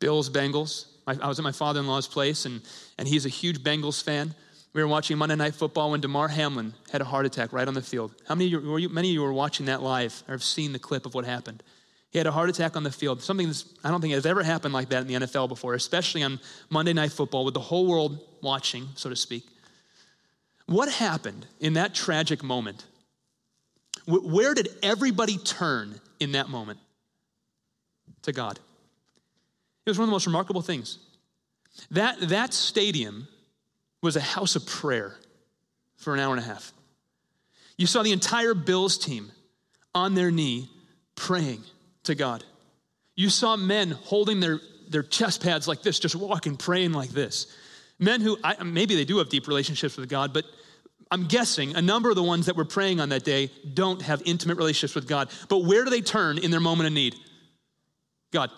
[0.00, 0.86] Bills, Bengals.
[1.06, 2.60] I was at my father in law's place, and,
[2.98, 4.34] and he's a huge Bengals fan.
[4.72, 7.74] We were watching Monday Night Football when Damar Hamlin had a heart attack right on
[7.74, 8.14] the field.
[8.28, 10.44] How many of you, were you, many of you were watching that live or have
[10.44, 11.62] seen the clip of what happened?
[12.10, 13.22] He had a heart attack on the field.
[13.22, 16.38] Something I don't think has ever happened like that in the NFL before, especially on
[16.68, 19.44] Monday Night Football with the whole world watching, so to speak.
[20.66, 22.84] What happened in that tragic moment?
[24.06, 26.78] Where did everybody turn in that moment?
[28.22, 28.58] to God.
[29.86, 30.98] It was one of the most remarkable things.
[31.90, 33.28] That, that stadium
[34.02, 35.16] was a house of prayer
[35.96, 36.72] for an hour and a half.
[37.76, 39.30] You saw the entire Bills team
[39.94, 40.68] on their knee
[41.14, 41.62] praying
[42.04, 42.44] to God.
[43.14, 47.46] You saw men holding their, their chest pads like this, just walking, praying like this.
[47.98, 50.44] Men who, I, maybe they do have deep relationships with God, but
[51.10, 54.22] I'm guessing a number of the ones that were praying on that day don't have
[54.24, 55.30] intimate relationships with God.
[55.48, 57.16] But where do they turn in their moment of need?
[58.32, 58.50] God.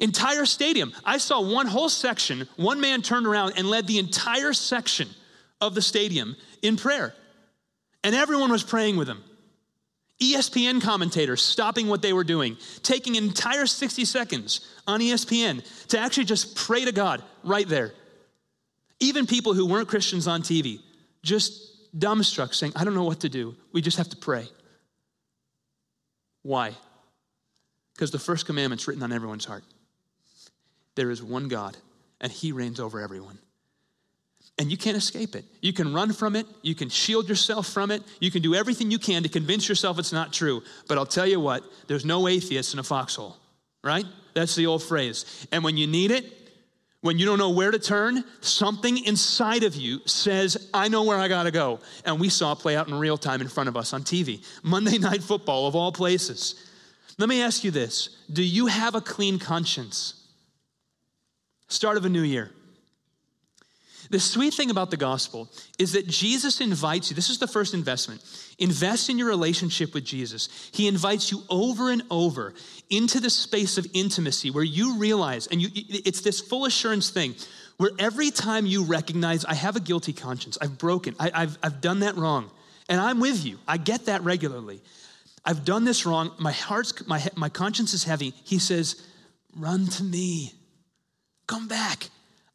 [0.00, 0.92] Entire stadium.
[1.04, 5.08] I saw one whole section, one man turned around and led the entire section
[5.60, 7.14] of the stadium in prayer.
[8.02, 9.22] And everyone was praying with him.
[10.20, 15.98] ESPN commentators stopping what they were doing, taking an entire 60 seconds on ESPN to
[15.98, 17.92] actually just pray to God right there.
[18.98, 20.80] Even people who weren't Christians on TV,
[21.22, 23.54] just dumbstruck, saying, I don't know what to do.
[23.72, 24.48] We just have to pray.
[26.42, 26.72] Why?
[27.94, 29.64] Because the first commandment's written on everyone's heart.
[30.96, 31.76] There is one God,
[32.20, 33.38] and He reigns over everyone.
[34.58, 35.44] And you can't escape it.
[35.60, 36.46] You can run from it.
[36.62, 38.02] You can shield yourself from it.
[38.20, 40.62] You can do everything you can to convince yourself it's not true.
[40.88, 43.36] But I'll tell you what, there's no atheist in a foxhole,
[43.84, 44.06] right?
[44.32, 45.46] That's the old phrase.
[45.52, 46.32] And when you need it,
[47.02, 51.18] when you don't know where to turn, something inside of you says, I know where
[51.18, 51.80] I gotta go.
[52.06, 54.42] And we saw it play out in real time in front of us on TV.
[54.62, 56.66] Monday Night Football, of all places.
[57.18, 60.25] Let me ask you this Do you have a clean conscience?
[61.68, 62.50] Start of a new year.
[64.10, 65.48] The sweet thing about the gospel
[65.78, 67.16] is that Jesus invites you.
[67.16, 68.22] This is the first investment.
[68.58, 70.70] Invest in your relationship with Jesus.
[70.72, 72.54] He invites you over and over
[72.88, 77.34] into the space of intimacy where you realize, and you, it's this full assurance thing,
[77.78, 81.80] where every time you recognize, I have a guilty conscience, I've broken, I, have I've
[81.80, 82.50] done that wrong,
[82.88, 83.58] and I'm with you.
[83.66, 84.82] I get that regularly.
[85.44, 86.32] I've done this wrong.
[86.38, 88.34] My heart's, my, my conscience is heavy.
[88.44, 89.02] He says,
[89.56, 90.52] Run to me.
[91.46, 92.08] Come back.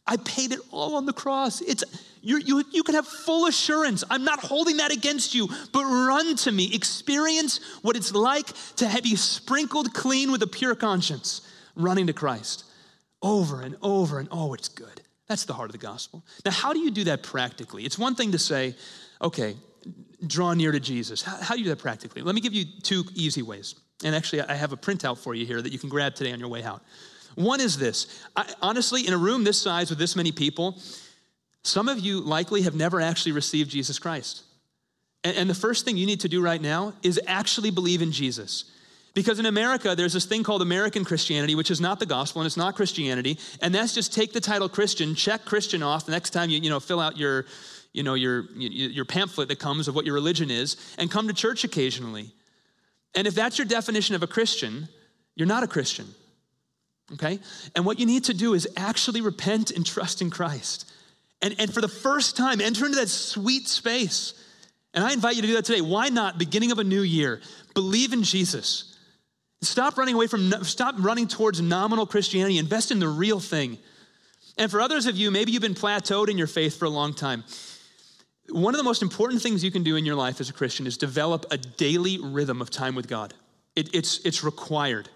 [0.08, 1.62] I paid it all on the cross.
[1.62, 1.84] It's,
[2.22, 4.04] you, you, you can have full assurance.
[4.10, 6.74] I'm not holding that against you, but run to me.
[6.74, 11.42] Experience what it's like to have you sprinkled clean with a pure conscience,
[11.76, 12.66] running to Christ
[13.22, 15.02] over and over and oh, it's good.
[15.28, 16.24] That's the heart of the gospel.
[16.44, 17.86] Now, how do you do that practically?
[17.86, 18.76] It's one thing to say,
[19.22, 19.56] okay,
[20.26, 21.22] draw near to Jesus.
[21.22, 22.22] How, how do you do that practically?
[22.22, 23.76] Let me give you two easy ways.
[24.04, 26.40] And actually, I have a printout for you here that you can grab today on
[26.40, 26.84] your way out.
[27.36, 30.80] One is this I, honestly, in a room this size with this many people,
[31.64, 34.44] some of you likely have never actually received Jesus Christ.
[35.24, 38.12] And, and the first thing you need to do right now is actually believe in
[38.12, 38.66] Jesus.
[39.14, 42.48] Because in America, there's this thing called American Christianity, which is not the gospel and
[42.48, 43.38] it's not Christianity.
[43.62, 46.70] And that's just take the title Christian, check Christian off the next time you, you
[46.70, 47.46] know, fill out your,
[47.92, 51.34] you know, your, your pamphlet that comes of what your religion is, and come to
[51.34, 52.32] church occasionally.
[53.14, 54.88] And if that's your definition of a Christian,
[55.36, 56.08] you're not a Christian
[57.14, 57.40] okay?
[57.76, 60.92] And what you need to do is actually repent and trust in Christ.
[61.42, 64.34] And, and for the first time, enter into that sweet space.
[64.94, 65.82] And I invite you to do that today.
[65.82, 67.42] Why not, beginning of a new year,
[67.74, 68.98] believe in Jesus.
[69.62, 72.58] Stop running away from, stop running towards nominal Christianity.
[72.58, 73.78] Invest in the real thing.
[74.58, 77.14] And for others of you, maybe you've been plateaued in your faith for a long
[77.14, 77.44] time.
[78.50, 80.86] One of the most important things you can do in your life as a Christian
[80.86, 83.34] is develop a daily rhythm of time with God.
[83.76, 85.10] It, it's, it's required.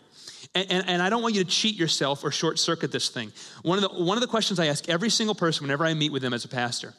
[0.55, 3.33] And, and, and, I don't want you to cheat yourself or short circuit this thing.
[3.61, 6.13] One of, the, one of the questions I ask every single person whenever I meet
[6.13, 6.93] with them as a pastor,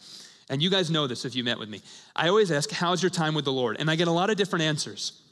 [0.51, 1.81] and you guys know this if you met with me,
[2.15, 3.79] I always ask, How's your time with the Lord?
[3.81, 5.23] And I get a lot of different answers.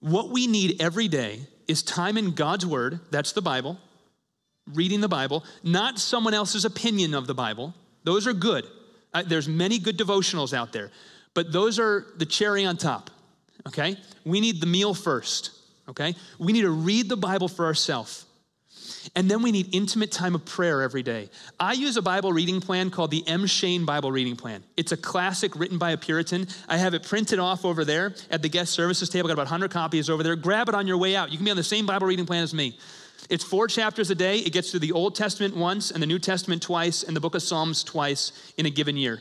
[0.00, 3.78] What we need every day is time in God's Word, that's the Bible,
[4.72, 7.74] reading the Bible, not someone else's opinion of the Bible.
[8.04, 8.66] Those are good.
[9.12, 10.90] Uh, there's many good devotionals out there,
[11.34, 13.10] but those are the cherry on top,
[13.68, 13.98] okay?
[14.24, 15.59] We need the meal first
[15.90, 16.14] okay?
[16.38, 18.26] We need to read the Bible for ourselves.
[19.16, 21.30] And then we need intimate time of prayer every day.
[21.58, 24.62] I use a Bible reading plan called the M'Cheyne Bible Reading Plan.
[24.76, 26.48] It's a classic written by a Puritan.
[26.68, 29.28] I have it printed off over there at the guest services table.
[29.28, 30.36] Got about 100 copies over there.
[30.36, 31.30] Grab it on your way out.
[31.30, 32.78] You can be on the same Bible reading plan as me.
[33.28, 34.38] It's four chapters a day.
[34.38, 37.34] It gets through the Old Testament once and the New Testament twice and the book
[37.34, 39.20] of Psalms twice in a given year.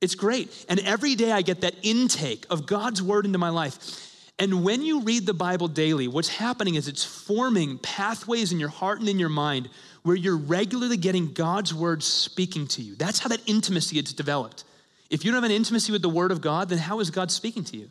[0.00, 0.64] It's great.
[0.68, 4.09] And every day I get that intake of God's word into my life.
[4.40, 8.70] And when you read the Bible daily, what's happening is it's forming pathways in your
[8.70, 9.68] heart and in your mind
[10.02, 12.94] where you're regularly getting God's word speaking to you.
[12.94, 14.64] That's how that intimacy gets developed.
[15.10, 17.30] If you don't have an intimacy with the word of God, then how is God
[17.30, 17.90] speaking to you?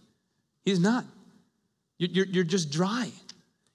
[0.66, 1.06] He's not.
[2.00, 3.12] You're, you're just dry.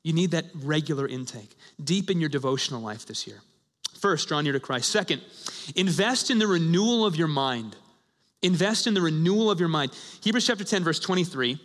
[0.03, 1.55] You need that regular intake.
[1.83, 3.41] Deepen your devotional life this year.
[4.01, 4.91] First, draw near to Christ.
[4.91, 5.23] Second,
[5.77, 7.77] invest in the renewal of your mind.
[8.43, 9.93] Invest in the renewal of your mind.
[10.25, 11.61] Hebrews chapter 10, verse 23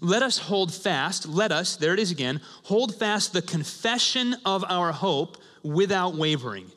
[0.00, 4.64] Let us hold fast, let us, there it is again, hold fast the confession of
[4.68, 6.70] our hope without wavering.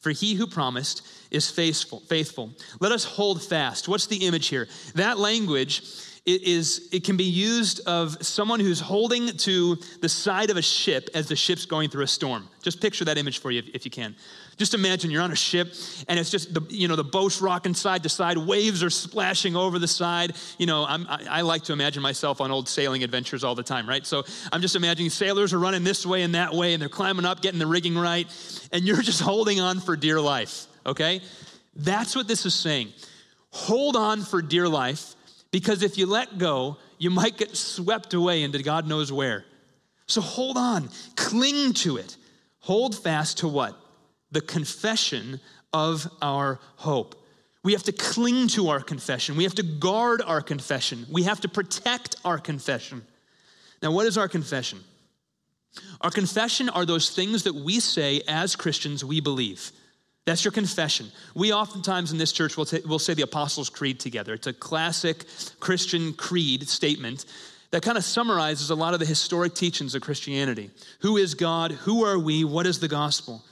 [0.00, 2.00] For he who promised is faithful.
[2.00, 2.50] faithful.
[2.78, 3.88] Let us hold fast.
[3.88, 4.68] What's the image here?
[4.94, 5.82] That language
[6.26, 10.62] it, is, it can be used of someone who's holding to the side of a
[10.62, 12.48] ship as the ship's going through a storm.
[12.62, 14.14] Just picture that image for you if, if you can.
[14.56, 15.74] Just imagine you're on a ship
[16.08, 19.56] and it's just the you know the boat's rocking side to side, waves are splashing
[19.56, 20.34] over the side.
[20.58, 23.62] You know, I'm, I, I like to imagine myself on old sailing adventures all the
[23.62, 24.06] time, right?
[24.06, 27.24] So I'm just imagining sailors are running this way and that way, and they're climbing
[27.24, 28.26] up, getting the rigging right,
[28.72, 30.66] and you're just holding on for dear life.
[30.86, 31.20] Okay,
[31.76, 32.92] that's what this is saying.
[33.50, 35.14] Hold on for dear life
[35.50, 39.44] because if you let go, you might get swept away into God knows where.
[40.06, 42.16] So hold on, cling to it.
[42.60, 43.76] Hold fast to what?
[44.34, 45.40] The confession
[45.72, 47.14] of our hope.
[47.62, 49.36] We have to cling to our confession.
[49.36, 51.06] We have to guard our confession.
[51.10, 53.02] We have to protect our confession.
[53.80, 54.80] Now, what is our confession?
[56.00, 59.72] Our confession are those things that we say as Christians we believe.
[60.24, 61.06] That's your confession.
[61.34, 64.34] We oftentimes in this church will, t- will say the Apostles' Creed together.
[64.34, 65.24] It's a classic
[65.60, 67.24] Christian creed statement
[67.70, 70.70] that kind of summarizes a lot of the historic teachings of Christianity.
[71.00, 71.72] Who is God?
[71.72, 72.42] Who are we?
[72.44, 73.44] What is the gospel?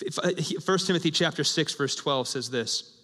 [0.00, 2.98] 1 uh, Timothy chapter 6 verse 12 says this.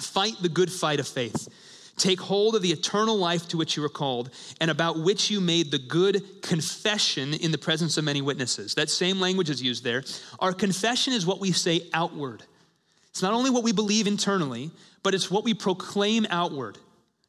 [0.00, 1.48] Fight the good fight of faith.
[1.96, 5.40] Take hold of the eternal life to which you were called, and about which you
[5.40, 8.74] made the good confession in the presence of many witnesses.
[8.74, 10.04] That same language is used there.
[10.38, 12.44] Our confession is what we say outward.
[13.10, 14.70] It's not only what we believe internally,
[15.02, 16.78] but it's what we proclaim outward.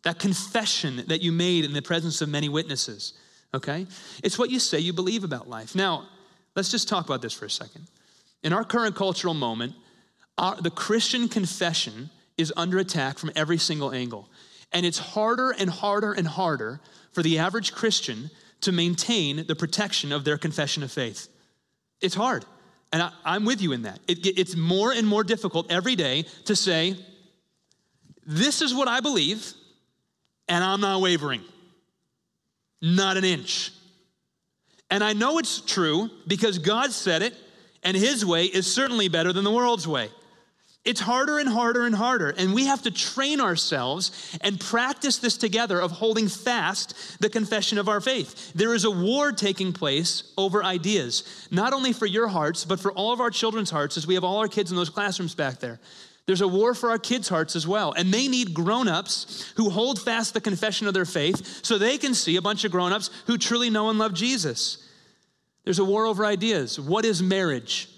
[0.03, 3.13] That confession that you made in the presence of many witnesses,
[3.53, 3.87] okay?
[4.23, 5.73] It's what you say you believe about life.
[5.75, 6.07] Now,
[6.55, 7.87] let's just talk about this for a second.
[8.43, 9.73] In our current cultural moment,
[10.37, 14.29] our, the Christian confession is under attack from every single angle.
[14.71, 16.79] And it's harder and harder and harder
[17.11, 18.29] for the average Christian
[18.61, 21.27] to maintain the protection of their confession of faith.
[22.01, 22.45] It's hard.
[22.91, 23.99] And I, am with you in that.
[24.07, 26.95] It, it's more and more difficult every day to say,
[28.25, 29.53] this is what I believe,
[30.47, 31.43] and I'm not wavering.
[32.81, 33.71] Not an inch.
[34.89, 37.33] And I know it's true because God said it,
[37.83, 40.09] and His way is certainly better than the world's way.
[40.85, 42.29] It's harder and harder and harder.
[42.29, 47.77] And we have to train ourselves and practice this together of holding fast the confession
[47.77, 48.53] of our faith.
[48.53, 52.93] There is a war taking place over ideas, not only for your hearts, but for
[52.93, 55.59] all of our children's hearts, as we have all our kids in those classrooms back
[55.59, 55.79] there.
[56.25, 57.91] There's a war for our kids' hearts as well.
[57.91, 61.97] And they need grown ups who hold fast the confession of their faith so they
[61.97, 64.88] can see a bunch of grown ups who truly know and love Jesus.
[65.69, 66.79] There's a war over ideas.
[66.79, 67.89] What is marriage?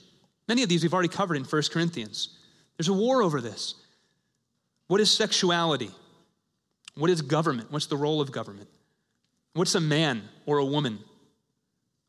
[0.50, 2.38] Many of these we've already covered in 1 Corinthians.
[2.76, 3.76] There's a war over this.
[4.88, 5.90] What is sexuality?
[6.96, 7.72] What is government?
[7.72, 8.68] What's the role of government?
[9.54, 11.00] What's a man or a woman?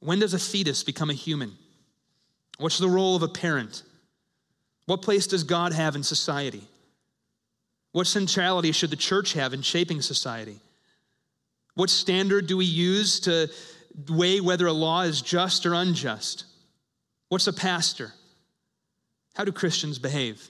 [0.01, 1.53] When does a fetus become a human?
[2.59, 3.85] What's the role of a parent?
[4.87, 6.67] What place does God have in society?
[7.93, 10.59] What centrality should the church have in shaping society?
[11.75, 13.49] What standard do we use to
[14.09, 16.45] weigh whether a law is just or unjust?
[17.29, 18.13] What's a pastor?
[19.35, 20.49] How do Christians behave?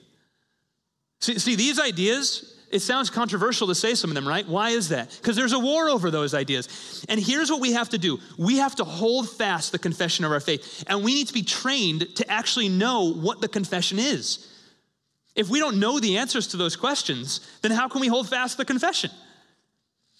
[1.21, 4.45] See, see, these ideas, it sounds controversial to say some of them, right?
[4.45, 5.17] Why is that?
[5.21, 7.05] Because there's a war over those ideas.
[7.07, 10.31] And here's what we have to do we have to hold fast the confession of
[10.31, 14.49] our faith, and we need to be trained to actually know what the confession is.
[15.35, 18.57] If we don't know the answers to those questions, then how can we hold fast
[18.57, 19.09] the confession?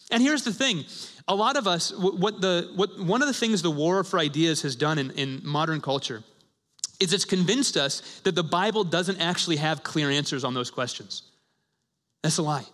[0.09, 0.85] And here's the thing
[1.27, 4.61] a lot of us, what the, what, one of the things the war for ideas
[4.63, 6.23] has done in, in modern culture
[6.99, 11.23] is it's convinced us that the Bible doesn't actually have clear answers on those questions.
[12.23, 12.65] That's a lie.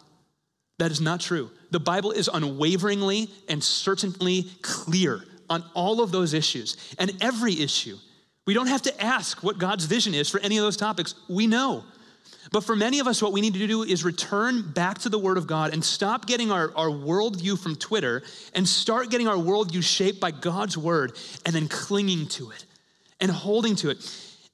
[0.79, 1.51] That is not true.
[1.71, 7.97] The Bible is unwaveringly and certainly clear on all of those issues and every issue.
[8.47, 11.15] We don't have to ask what God's vision is for any of those topics.
[11.27, 11.83] We know.
[12.51, 15.19] But for many of us, what we need to do is return back to the
[15.19, 18.23] Word of God and stop getting our, our worldview from Twitter
[18.55, 22.65] and start getting our worldview shaped by God's Word and then clinging to it
[23.19, 23.97] and holding to it.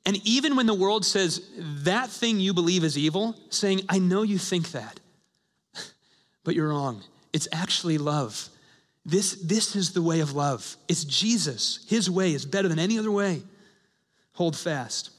[0.06, 4.24] And even when the world says that thing you believe is evil, saying, I know
[4.24, 5.00] you think that,
[6.44, 7.02] but you're wrong.
[7.32, 8.50] It's actually love.
[9.06, 10.76] This, this is the way of love.
[10.88, 11.86] It's Jesus.
[11.88, 13.42] His way is better than any other way.
[14.34, 15.12] Hold fast.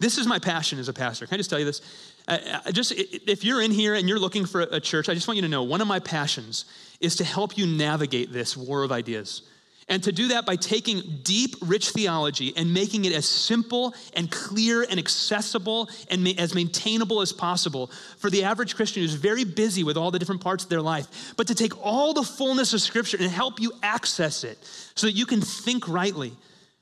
[0.00, 1.26] This is my passion as a pastor.
[1.26, 1.80] Can I just tell you this?
[2.26, 5.36] Uh, just if you're in here and you're looking for a church, I just want
[5.36, 6.64] you to know one of my passions
[7.00, 9.42] is to help you navigate this war of ideas
[9.88, 14.28] And to do that by taking deep, rich theology and making it as simple and
[14.30, 19.44] clear and accessible and ma- as maintainable as possible for the average Christian who's very
[19.44, 22.74] busy with all the different parts of their life, but to take all the fullness
[22.74, 24.58] of Scripture and help you access it
[24.96, 26.32] so that you can think rightly.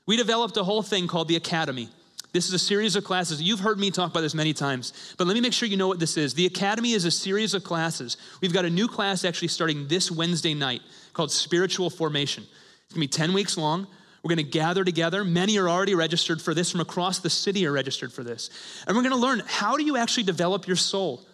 [0.07, 1.89] We developed a whole thing called the Academy.
[2.35, 3.41] This is a series of classes.
[3.41, 5.87] You've heard me talk about this many times, but let me make sure you know
[5.87, 6.33] what this is.
[6.33, 8.17] The Academy is a series of classes.
[8.41, 10.81] We've got a new class actually starting this Wednesday night
[11.13, 12.43] called Spiritual Formation.
[12.83, 13.87] It's gonna be 10 weeks long.
[14.21, 15.23] We're gonna gather together.
[15.23, 18.49] Many are already registered for this from across the city are registered for this.
[18.85, 21.25] And we're gonna learn how do you actually develop your soul?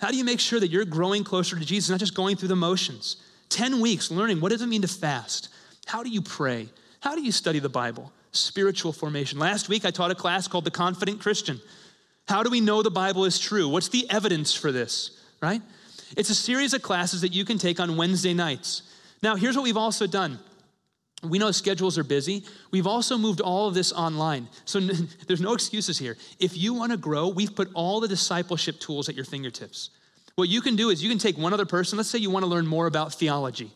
[0.00, 2.48] How do you make sure that you're growing closer to Jesus, not just going through
[2.48, 3.18] the motions?
[3.50, 5.50] 10 weeks learning what does it mean to fast?
[5.84, 6.70] How do you pray?
[7.00, 8.10] How do you study the Bible?
[8.32, 9.38] Spiritual formation.
[9.38, 11.60] Last week I taught a class called The Confident Christian.
[12.28, 13.68] How do we know the Bible is true?
[13.68, 15.60] What's the evidence for this, right?
[16.16, 18.82] It's a series of classes that you can take on Wednesday nights.
[19.22, 20.38] Now, here's what we've also done.
[21.22, 22.44] We know schedules are busy.
[22.70, 24.48] We've also moved all of this online.
[24.64, 24.80] So
[25.26, 26.16] there's no excuses here.
[26.40, 29.90] If you want to grow, we've put all the discipleship tools at your fingertips.
[30.34, 31.96] What you can do is you can take one other person.
[31.96, 33.70] Let's say you want to learn more about theology.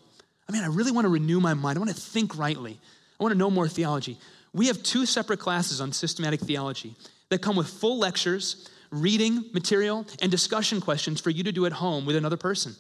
[0.49, 1.79] I mean, I really want to renew my mind.
[1.79, 2.79] I want to think rightly.
[3.19, 4.19] I want to know more theology.
[4.57, 6.97] We have two separate classes on systematic theology
[7.29, 11.73] that come with full lectures, reading material, and discussion questions for you to do at
[11.73, 12.75] home with another person.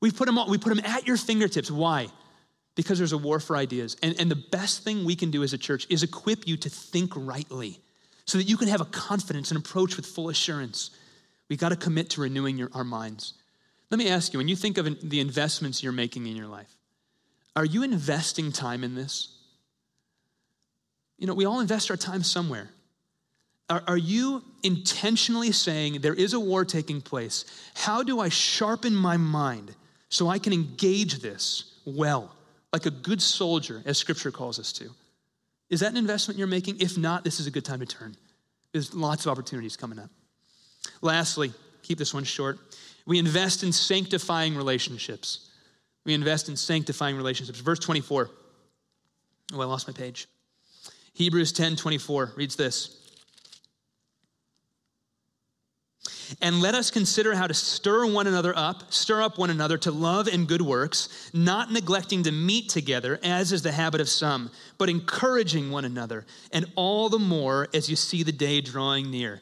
[0.00, 1.70] We've put them, all, we put them at your fingertips.
[1.70, 2.08] Why?
[2.74, 3.96] because there's a war for ideas.
[4.02, 6.70] And, and the best thing we can do as a church is equip you to
[6.70, 7.78] think rightly
[8.24, 10.90] so that you can have a confidence and approach with full assurance.
[11.48, 13.34] We've got to commit to renewing your, our minds.
[13.90, 16.74] Let me ask you when you think of the investments you're making in your life,
[17.56, 19.36] are you investing time in this?
[21.20, 22.70] You know, we all invest our time somewhere.
[23.68, 27.44] Are, are you intentionally saying there is a war taking place?
[27.76, 29.76] How do I sharpen my mind
[30.08, 32.32] so I can engage this well?
[32.72, 34.90] like a good soldier, as scripture calls us to.
[35.68, 36.80] Is that an investment you're making?
[36.80, 38.16] If not, this is a good time to turn.
[38.72, 40.10] There's lots of opportunities coming up.
[41.02, 41.52] Lastly,
[41.82, 42.58] keep this one short.
[43.06, 45.50] We invest in sanctifying relationships.
[46.04, 47.60] We invest in sanctifying relationships.
[47.60, 48.30] Verse 24.
[49.52, 50.28] Oh, I lost my page.
[51.14, 53.00] Hebrews 10 24 reads this.
[56.40, 59.90] And let us consider how to stir one another up, stir up one another to
[59.90, 64.50] love and good works, not neglecting to meet together, as is the habit of some,
[64.78, 69.40] but encouraging one another, and all the more as you see the day drawing near.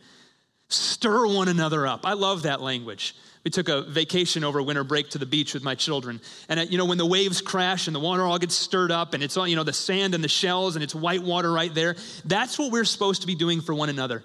[0.69, 2.07] Stir one another up.
[2.07, 3.15] I love that language.
[3.45, 6.21] We took a vacation over winter break to the beach with my children.
[6.49, 9.15] And, uh, you know, when the waves crash and the water all gets stirred up
[9.15, 11.73] and it's all, you know, the sand and the shells and it's white water right
[11.73, 14.25] there, that's what we're supposed to be doing for one another.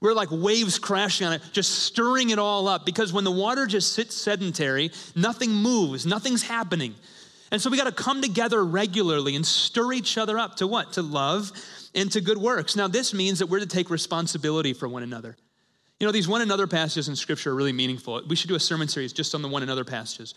[0.00, 3.66] We're like waves crashing on it, just stirring it all up because when the water
[3.66, 6.94] just sits sedentary, nothing moves, nothing's happening.
[7.50, 10.92] And so we got to come together regularly and stir each other up to what?
[10.94, 11.50] To love
[11.94, 12.76] and to good works.
[12.76, 15.36] Now, this means that we're to take responsibility for one another.
[16.00, 18.22] You know, these one another passages in Scripture are really meaningful.
[18.28, 20.34] We should do a sermon series just on the one another passages.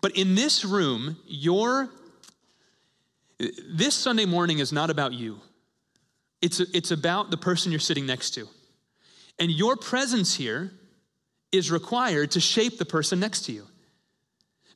[0.00, 1.90] But in this room, your
[3.38, 5.40] this Sunday morning is not about you.
[6.40, 8.48] It's, it's about the person you're sitting next to.
[9.38, 10.70] And your presence here
[11.50, 13.66] is required to shape the person next to you.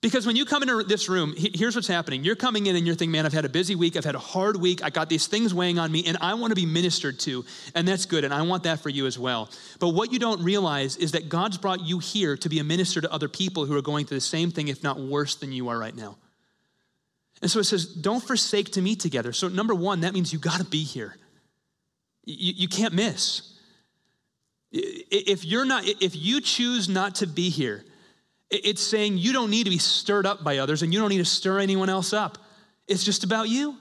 [0.00, 2.22] Because when you come into this room, here's what's happening.
[2.22, 3.96] You're coming in and you're thinking, man, I've had a busy week.
[3.96, 4.84] I've had a hard week.
[4.84, 7.44] I got these things weighing on me, and I want to be ministered to.
[7.74, 8.22] And that's good.
[8.22, 9.50] And I want that for you as well.
[9.80, 13.00] But what you don't realize is that God's brought you here to be a minister
[13.00, 15.68] to other people who are going through the same thing, if not worse than you
[15.68, 16.16] are right now.
[17.42, 19.32] And so it says, don't forsake to meet together.
[19.32, 21.16] So, number one, that means you got to be here.
[22.24, 23.54] You, you can't miss.
[24.70, 27.84] If you're not, if you choose not to be here,
[28.50, 31.18] it's saying you don't need to be stirred up by others and you don't need
[31.18, 32.38] to stir anyone else up.
[32.86, 33.76] It's just about you.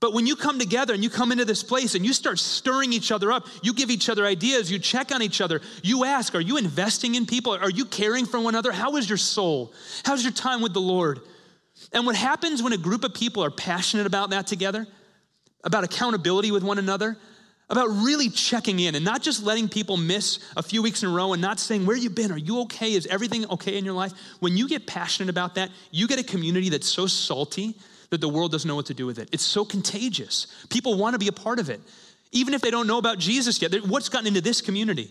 [0.00, 2.92] But when you come together and you come into this place and you start stirring
[2.92, 6.34] each other up, you give each other ideas, you check on each other, you ask,
[6.34, 7.54] Are you investing in people?
[7.54, 8.72] Are you caring for one another?
[8.72, 9.72] How is your soul?
[10.04, 11.20] How's your time with the Lord?
[11.92, 14.86] And what happens when a group of people are passionate about that together,
[15.64, 17.16] about accountability with one another,
[17.70, 21.12] about really checking in and not just letting people miss a few weeks in a
[21.12, 22.30] row and not saying, Where you been?
[22.30, 22.92] Are you okay?
[22.92, 24.12] Is everything okay in your life?
[24.40, 27.74] When you get passionate about that, you get a community that's so salty
[28.10, 29.28] that the world doesn't know what to do with it.
[29.32, 30.46] It's so contagious.
[30.68, 31.80] People want to be a part of it,
[32.32, 33.72] even if they don't know about Jesus yet.
[33.86, 35.10] What's gotten into this community?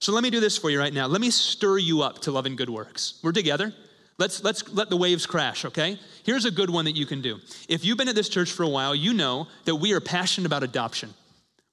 [0.00, 1.06] So let me do this for you right now.
[1.06, 3.18] Let me stir you up to love and good works.
[3.22, 3.74] We're together.
[4.16, 5.98] Let's, let's let the waves crash, okay?
[6.24, 7.38] Here's a good one that you can do.
[7.68, 10.46] If you've been at this church for a while, you know that we are passionate
[10.46, 11.14] about adoption.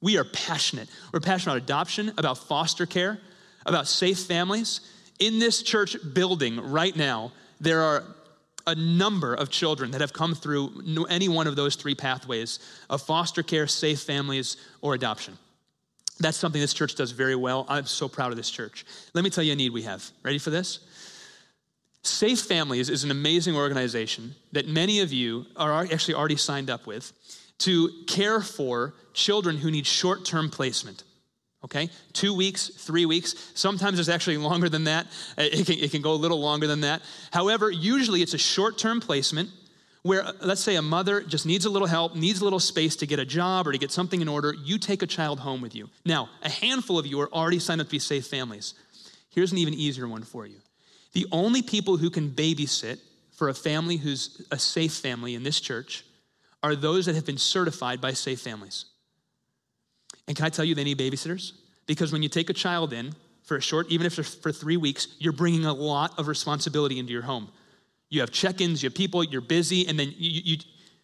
[0.05, 0.87] We are passionate.
[1.11, 3.17] We're passionate about adoption, about foster care,
[3.65, 4.81] about safe families.
[5.17, 8.03] In this church building right now, there are
[8.67, 13.01] a number of children that have come through any one of those three pathways of
[13.01, 15.39] foster care, safe families, or adoption.
[16.19, 17.65] That's something this church does very well.
[17.67, 18.85] I'm so proud of this church.
[19.15, 20.07] Let me tell you a need we have.
[20.21, 20.81] Ready for this?
[22.03, 26.85] Safe Families is an amazing organization that many of you are actually already signed up
[26.85, 27.11] with
[27.59, 31.03] to care for children who need short term placement.
[31.63, 31.89] Okay?
[32.13, 33.51] Two weeks, three weeks.
[33.55, 35.07] Sometimes it's actually longer than that.
[35.37, 37.01] It can, it can go a little longer than that.
[37.31, 39.49] However, usually it's a short term placement
[40.03, 42.95] where, uh, let's say, a mother just needs a little help, needs a little space
[42.97, 44.53] to get a job or to get something in order.
[44.53, 45.89] You take a child home with you.
[46.05, 48.75] Now, a handful of you are already signed up to be safe families.
[49.31, 50.57] Here's an even easier one for you.
[51.13, 52.99] The only people who can babysit
[53.31, 56.05] for a family who's a safe family in this church
[56.66, 58.86] are those that have been certified by safe families.
[60.28, 61.51] And can I tell you, they need babysitters?
[61.86, 63.13] Because when you take a child in
[63.43, 67.13] for a short, even if for three weeks, you're bringing a lot of responsibility into
[67.13, 67.49] your home.
[68.09, 70.57] You have check ins, you have people, you're busy, and then you, you,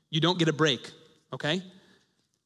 [0.09, 0.89] you don't get a break,
[1.31, 1.61] okay?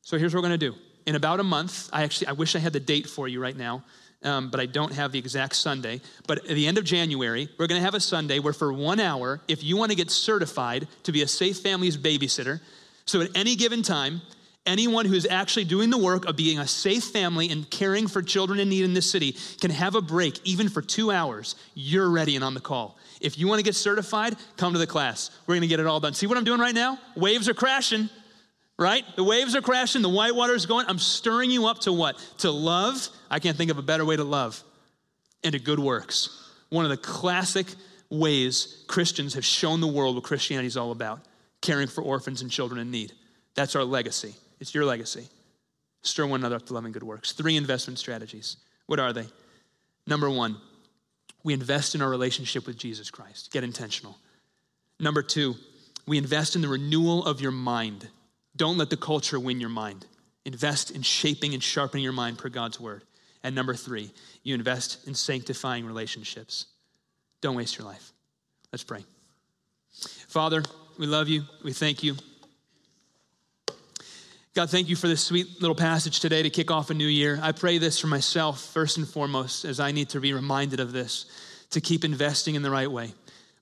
[0.01, 0.75] So here's what we're gonna do.
[1.05, 3.55] In about a month, I actually, I wish I had the date for you right
[3.55, 3.85] now,
[4.23, 6.01] um, but I don't have the exact Sunday.
[6.27, 9.39] But at the end of January, we're gonna have a Sunday where for one hour,
[9.47, 12.59] if you wanna get certified to be a safe family's babysitter,
[13.05, 14.21] so at any given time,
[14.65, 18.59] anyone who's actually doing the work of being a safe family and caring for children
[18.59, 21.55] in need in this city can have a break even for two hours.
[21.75, 22.97] You're ready and on the call.
[23.21, 25.29] If you want to get certified, come to the class.
[25.45, 26.13] We're going to get it all done.
[26.13, 26.99] See what I'm doing right now?
[27.15, 28.09] Waves are crashing,
[28.77, 29.03] right?
[29.15, 30.87] The waves are crashing, the white water is going.
[30.87, 32.17] I'm stirring you up to what?
[32.39, 33.07] To love.
[33.29, 34.61] I can't think of a better way to love.
[35.43, 36.41] And to good works.
[36.69, 37.67] One of the classic
[38.09, 41.21] ways Christians have shown the world what Christianity is all about
[41.65, 43.13] caring for orphans and children in need.
[43.55, 44.35] That's our legacy.
[44.59, 45.27] It's your legacy.
[46.03, 47.31] Stir one another up to love and good works.
[47.31, 48.57] Three investment strategies.
[48.85, 49.25] What are they?
[50.05, 50.57] Number one,
[51.43, 53.51] we invest in our relationship with Jesus Christ.
[53.51, 54.17] Get intentional.
[54.99, 55.55] Number two,
[56.05, 58.07] we invest in the renewal of your mind.
[58.55, 60.05] Don't let the culture win your mind.
[60.45, 63.03] Invest in shaping and sharpening your mind per God's word.
[63.43, 64.11] And number three,
[64.43, 66.67] you invest in sanctifying relationships.
[67.41, 68.11] Don't waste your life.
[68.71, 69.03] Let's pray.
[70.27, 70.63] Father,
[70.97, 71.43] we love you.
[71.63, 72.15] We thank you.
[74.53, 77.37] God, thank you for this sweet little passage today to kick off a new year.
[77.41, 80.93] I pray this for myself, first and foremost, as I need to be reminded of
[80.93, 81.25] this,
[81.71, 83.13] to keep investing in the right way.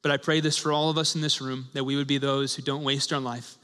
[0.03, 2.19] But I pray this for all of us in this room, that we would be
[2.19, 3.57] those who don't waste our life,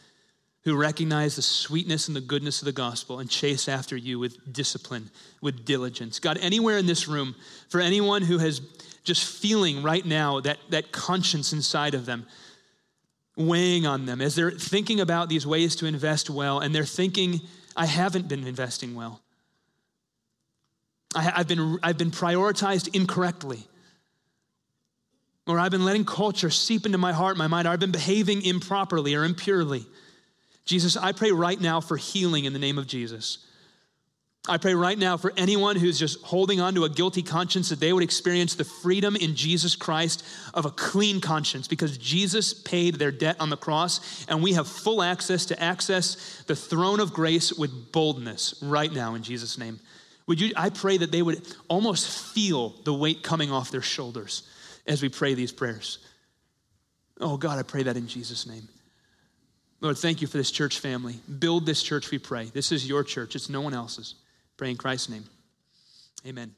[0.64, 4.52] who recognize the sweetness and the goodness of the gospel and chase after you with
[4.52, 5.12] discipline,
[5.42, 6.18] with diligence.
[6.18, 7.36] God, anywhere in this room,
[7.68, 8.60] for anyone who has
[9.04, 12.26] just feeling right now that, that conscience inside of them,
[13.40, 17.42] weighing on them as they're thinking about these ways to invest well, and they're thinking,
[17.76, 19.22] I haven't been investing well.
[21.16, 23.66] I, have been, I've been prioritized incorrectly.
[25.48, 28.44] Or I've been letting culture seep into my heart, my mind, or I've been behaving
[28.44, 29.86] improperly or impurely.
[30.66, 33.40] Jesus, I pray right now for healing in the name of Jesus.
[34.50, 37.80] I pray right now for anyone who's just holding on to a guilty conscience that
[37.80, 42.96] they would experience the freedom in Jesus Christ of a clean conscience because Jesus paid
[42.96, 47.14] their debt on the cross and we have full access to access the throne of
[47.14, 49.80] grace with boldness right now in Jesus' name.
[50.26, 54.44] Would you I pray that they would almost feel the weight coming off their shoulders
[54.88, 56.00] as we pray these prayers.
[57.22, 58.68] Oh God, I pray that in Jesus' name.
[59.82, 61.16] Lord, thank you for this church family.
[61.40, 62.46] Build this church, we pray.
[62.46, 64.16] This is your church, it's no one else's.
[64.60, 65.24] Pray in Christ's name.
[66.28, 66.54] Amen.